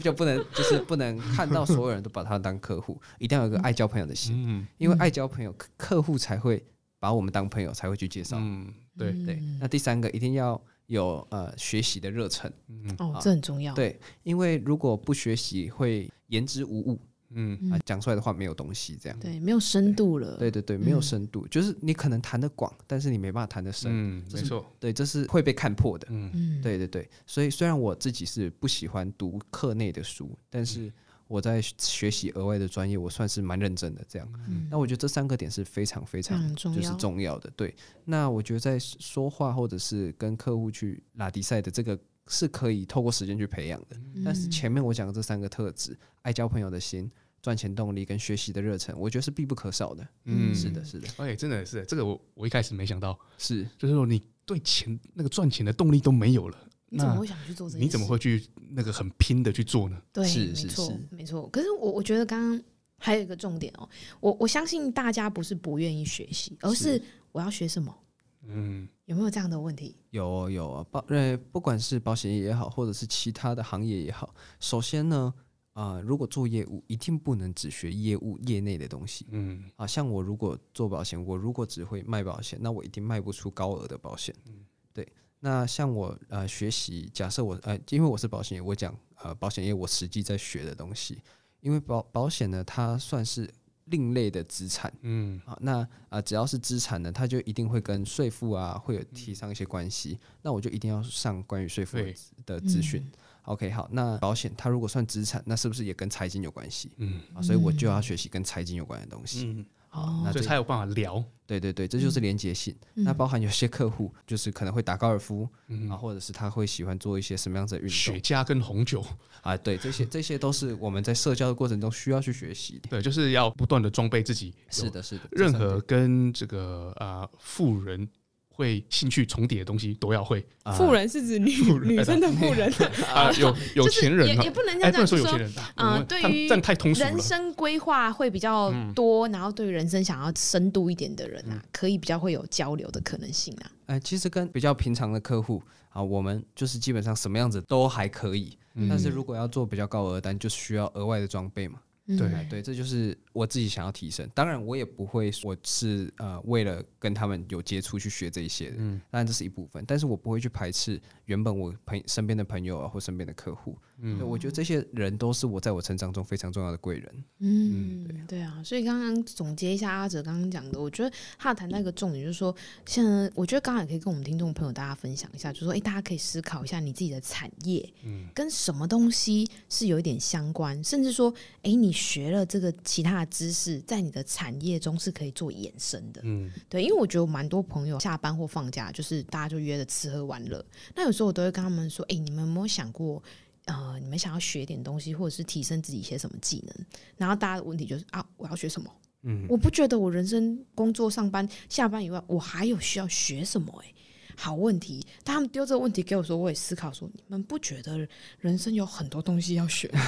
[0.00, 4.44] 就不能就是不能看到所有人都把他当客户，一定要有一个爱交朋友的心。
[4.46, 6.64] 嗯，因为爱交朋友，客户才会
[7.00, 8.36] 把我们当朋友，才会去介绍。
[8.38, 9.42] 嗯，对对。
[9.60, 10.60] 那第三个一定要。
[10.90, 13.72] 有呃学习的热忱，嗯哦，这很重要。
[13.74, 20.36] 对，因为如果不学习，会言之无物，嗯啊，讲出来的话没有东西，这样对，没有深度了。
[20.36, 23.88] 对对对，没有深度，就是你可能谈得广，但是你没办法谈得深。
[23.92, 26.08] 嗯，没错，对，这是会被看破的。
[26.10, 30.92] 嗯，对对对，所以虽然我自己是不喜欢读课内的书，但是。
[31.30, 34.04] 我在学习额外的专业，我算是蛮认真的。
[34.08, 37.48] 这样，嗯、那我觉得这三个点是非常非常就是重要的。
[37.54, 37.72] 对，
[38.04, 43.96] 那我觉得在说话或者是跟客户去拉迪赛的这个是可以透过时间去培养的。
[44.16, 47.08] 嗯、但是前面我讲的这三个特质，爱交朋友的心、
[47.40, 50.04] 赚钱动力跟学习的热忱，我觉得是必不可少的。
[50.24, 51.06] 嗯，是的，是的。
[51.18, 56.58] 哎，真的是这个我，我我一开始没想到，是就是说你对钱那个赚钱的动力都没有了。
[56.90, 57.82] 你怎么会想去做这个？
[57.82, 60.02] 你怎么会去那个很拼的去做呢？
[60.12, 61.48] 对，是没错，没错。
[61.48, 62.62] 可是我我觉得刚刚
[62.98, 63.88] 还有一个重点哦，
[64.20, 67.00] 我我相信大家不是不愿意学习，而是
[67.32, 67.96] 我要学什么？
[68.42, 69.94] 嗯，有没有这样的问题？
[70.10, 75.32] 有有啊，保呃，不管是保险业也好，或者是其他的行业也好，首先呢，
[75.72, 79.26] 啊、呃，如果做业务，一定不能只学业务业内的东西。
[79.30, 84.34] 嗯，啊，像我如果做保险，我如果只会卖保险，那我一定卖不出高额的保险。
[84.46, 84.54] 嗯，
[84.92, 85.06] 对。
[85.40, 91.18] 那像我呃学习，假设我呃，因为我是保险业，我讲呃保险业我实际在学的东西，
[91.60, 93.50] 因为保保险呢，它算是
[93.86, 101.96] 另类的资产，嗯啊，那啊、呃、只要是资产呢，它就一定会跟税负啊会有提上一些关系，嗯、那我就一定要上关于税负
[102.44, 103.02] 的资讯。
[103.02, 103.12] 嗯、
[103.44, 106.90] OK，好，那保险它如果算资产，那是不是也跟财经有关系？
[106.98, 109.46] 嗯啊，所以我就要学习跟财经有关的东西。
[109.46, 111.22] 嗯哦，那所以才有办法聊。
[111.46, 112.72] 对对对，这就是连接性。
[112.94, 119.04] 嗯、那包含有些客户就是可能会打高尔夫，嗯、啊，或者是他会喜欢做一些什么样子的运动，雪茄跟红酒
[119.42, 122.88] 啊，对，这些这些都是我们在社交的过程中需要去学习的。
[122.88, 124.54] 对，就是要不断的装备自己。
[124.70, 128.08] 是的，是的，任何跟这个啊富人。
[128.52, 130.44] 会兴趣重叠的东西都要会。
[130.76, 131.50] 富人是指女
[131.82, 132.72] 女生的富人
[133.14, 135.18] 啊， 有有钱人也也不能这样说。
[135.18, 137.02] 有钱人啊，对于这样太通俗。
[137.02, 143.70] 人生规划会比较多，然后对于人生想要深度一点的人啊，可以比较会有交流的可能性啊。
[143.86, 148.56] 哎，其实跟比较平常的客户啊，我们就是基本上什么样子都还可以。
[148.88, 151.80] 但是如果要做比较高额单，就需要额外的装备嘛。
[152.16, 154.28] 对对，这就是我自己想要提升。
[154.34, 158.76] 当然，我也不会，我是呃为了跟他们有接触去学这一些的。
[158.78, 163.76] 嗯，当然这是一部分，但是我不会去排斥原本我朋身边的朋友啊或身边的客户。
[164.02, 167.24] 嗯，我觉得这些人都是我在我成长中非常重要的贵人。
[167.38, 172.54] 嗯，对对啊，所以刚刚总结一下阿哲刚刚讲的，我觉得他谈到一个重点，就是说，
[172.86, 181.32] 现在我觉得刚刚也可以跟我们听众朋友大家分享一下，就是说，哎，大家可以思考一下你自己的产业，嗯，跟什么东西是有一点相关，甚至说，
[181.62, 193.22] 哎，你学了这个其他的知识，在你的产业中是可以做延伸的，嗯，对，因为我觉得蛮多朋友下班或放假，就是大家就约着吃喝玩乐，那有时候我都会跟他们说，哎，你们有没有想过？
[193.70, 196.86] 呃，你们想要学点东西，或者是提升自己一些什么技能？
[197.16, 198.90] 然后大家的问题就是啊，我要学什么？
[199.22, 203.86] 嗯，我不觉得我人生、工作、上班、下班以外，我还有需要学什么、欸？
[203.86, 203.94] 哎。
[204.40, 210.00] 好问题，但他们丢这个问题给我说，我也思考说，你们不觉得人生有很多东西要学吗？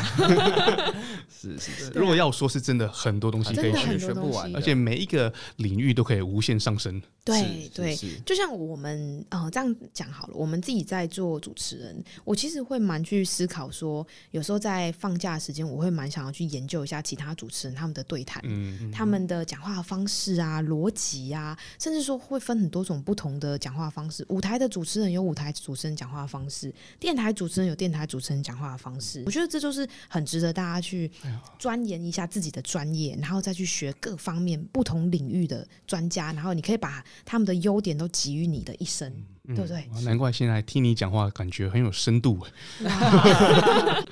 [1.28, 7.00] 是是是，如果要说是真的很多东西可以学，学不完，而且每一个领域都可以无限上升。
[7.24, 24.21] 对对，就像我们呃这样讲好了，我们自己在做主持人，我其实会蛮去思考说，有时候在放假时间，我会蛮想要去研究一下其他主持人他们的对谈，嗯嗯，他们的讲话方式啊、逻辑啊，甚至说会分很多种不同的讲话方式。
[24.28, 29.22] 舞台的主持人有舞台主持人讲话的方式，电台主持人有电台主持人讲话的方式。
[29.26, 31.10] 我觉得这就是很值得大家去
[31.58, 39.12] 钻研一下自己的专业，然后再去学各方面不同领域的专家，然后你可以把他们的优点都集于你的一身。
[39.48, 39.84] 对不对？
[40.04, 42.38] 难怪现在听你讲话，感觉很有深度。
[42.84, 44.04] 哇，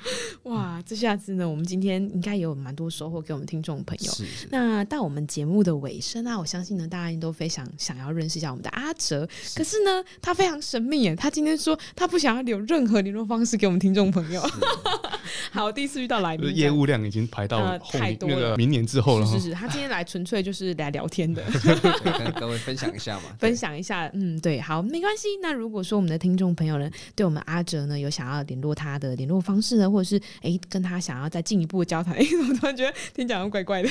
[0.43, 4.11] 哇，这下子呢，我们今天应该有蛮多收获给我们听众朋友。
[4.11, 4.47] 是是。
[4.51, 9.27] 那到我们节目的尾声啊，我相信呢，大家都非常想要认识一下我们的阿哲。
[9.41, 14.41] 是可是呢，他非常神秘耶，他今天说他不想要留任何联络方式给我们听众朋友。
[15.51, 19.25] 好，第一次遇到来宾，业务量已经排到后、呃、太多了，明年之后了。
[19.25, 21.41] 是是是，他今天来纯粹就是来聊天的，
[22.19, 24.11] 跟各位分享一下嘛，分享一下。
[24.13, 25.20] 嗯，对，好，没关系。
[25.41, 33.89] 那如果说我们的听众朋友呢，对我们阿哲呢有想要联络他的联络方式呢，或者是哎跟他想要再进一步的交谈，哎，我突然觉得听讲怪怪的，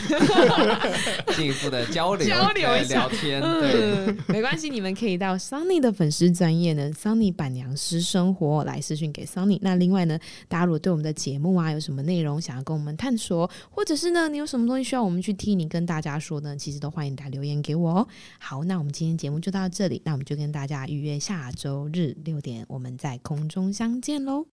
[1.36, 9.58] 进一步的交流交流聊天， 对，嗯、没关系，你们可以到 Sunny 的粉丝专业呢，Sunny 板娘师生活来私讯给 Sunny。
[9.62, 10.18] 那另外呢，
[10.48, 18.08] 大家如果对我们的节目啊有什么内容想要跟我们探索，或者是呢你有什么东西需要我们去替你跟大家说呢，其实都欢迎大家留言给我哦。
[18.38, 24.46] 好，那我们今天节目就到这里，那我们就跟大家预约下周日六点，我们在空中相见喽。